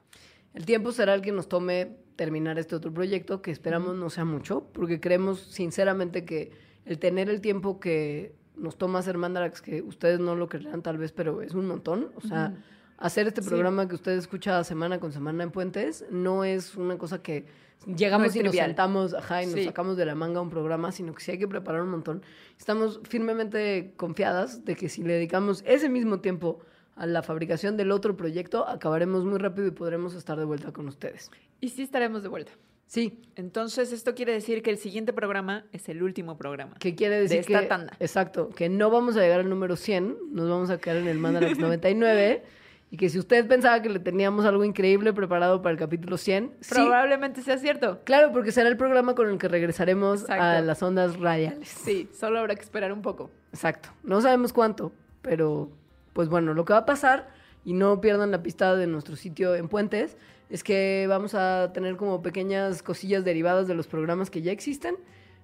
[0.53, 4.23] El tiempo será el que nos tome terminar este otro proyecto, que esperamos no sea
[4.23, 6.51] mucho, porque creemos sinceramente que
[6.85, 10.97] el tener el tiempo que nos toma hacer Mandarax, que ustedes no lo creerán tal
[10.97, 12.11] vez, pero es un montón.
[12.15, 12.53] O sea,
[12.97, 13.49] hacer este Sí.
[13.49, 17.45] programa que usted escucha semana con semana en Puentes no es una cosa que
[17.85, 18.67] llegamos No y nos trivial.
[18.67, 19.65] sentamos ajá, y nos Sí.
[19.65, 22.21] sacamos de la manga un programa, sino que sí hay que preparar un montón.
[22.57, 26.59] Estamos firmemente confiadas de que si le dedicamos ese mismo tiempo
[26.95, 30.87] a la fabricación del otro proyecto, acabaremos muy rápido y podremos estar de vuelta con
[30.87, 31.29] ustedes.
[31.59, 32.51] Y sí estaremos de vuelta.
[32.87, 36.75] Sí, Entonces, esto quiere decir que el siguiente programa es el último programa.
[36.79, 37.65] que quiere decir esta que...
[37.65, 37.93] tanda.
[37.99, 41.17] Exacto, que no vamos a llegar al número 100, nos vamos a quedar en el
[41.17, 42.43] Mandarax 99,
[42.95, 46.53] y que si usted pensaba que le teníamos algo increíble preparado para el capítulo 100,
[46.61, 47.99] sí, Probablemente sea cierto.
[48.05, 51.67] claro, porque será el programa con el que regresaremos a las ondas radiales.
[51.67, 53.29] Sí, solo habrá que esperar un poco.
[53.51, 55.69] Exacto, no sabemos cuánto, pero
[56.13, 57.27] pues bueno, lo que va a pasar,
[57.65, 60.15] y no pierdan la pista de nuestro sitio en Puentes,
[60.49, 64.95] es que vamos a tener como pequeñas cosillas derivadas de los programas que ya existen,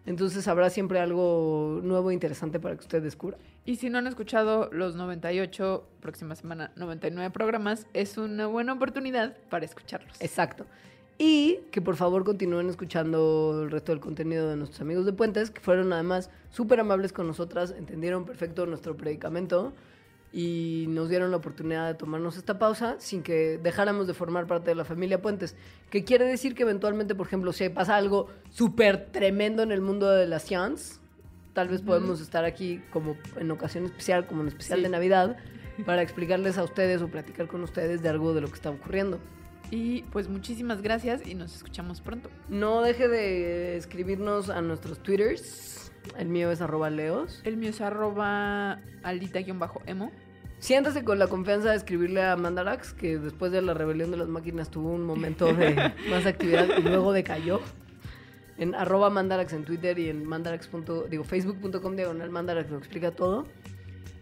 [0.06, 3.38] entonces habrá siempre algo nuevo e interesante para que usted descubra.
[3.66, 9.38] Y si no han escuchado los 98, próxima semana 99 programas, es una buena oportunidad
[9.49, 10.20] para escucharlos.
[10.20, 10.66] Exacto.
[11.18, 15.52] Y que por favor continúen escuchando el resto del contenido de nuestros amigos de Puentes,
[15.52, 19.72] que fueron además súper amables con nosotras, entendieron perfecto nuestro predicamento
[20.34, 24.69] y nos dieron la oportunidad de tomarnos esta pausa sin que dejáramos de formar parte
[24.71, 25.55] de la familia Puentes.
[25.89, 30.09] Que quiere decir que eventualmente, por ejemplo, si pasa algo súper tremendo en el mundo
[30.09, 30.99] de las science,
[31.53, 34.84] tal vez podemos estar aquí como en ocasión especial, como en especial Sí.
[34.84, 35.38] de Navidad,
[35.86, 39.19] para explicarles a ustedes o platicar con ustedes de algo de lo que está ocurriendo.
[39.69, 42.29] Y pues muchísimas gracias y nos escuchamos pronto.
[42.49, 45.91] No deje de escribirnos a nuestros twitters.
[46.18, 47.41] El mío es arroba leos.
[47.43, 50.12] El mío es arroba alita-emo.
[50.60, 54.28] Siéntase con la confianza de escribirle a Mandarax, que después de la rebelión de las
[54.28, 55.74] máquinas tuvo un momento de
[56.10, 57.62] más actividad y luego decayó.
[58.58, 60.70] En arroba Mandarax en Twitter y en mandarax.
[61.10, 63.47] Digo, facebook.com diagonal Mandarax lo explica todo.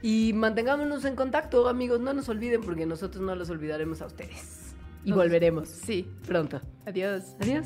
[0.02, 2.00] Y mantengámonos en contacto, amigos.
[2.00, 4.76] No nos olviden porque nosotros no los olvidaremos a ustedes.
[5.04, 6.10] Y volveremos Sí.
[6.26, 6.62] pronto.
[6.86, 7.36] Adiós.
[7.42, 7.66] Adiós.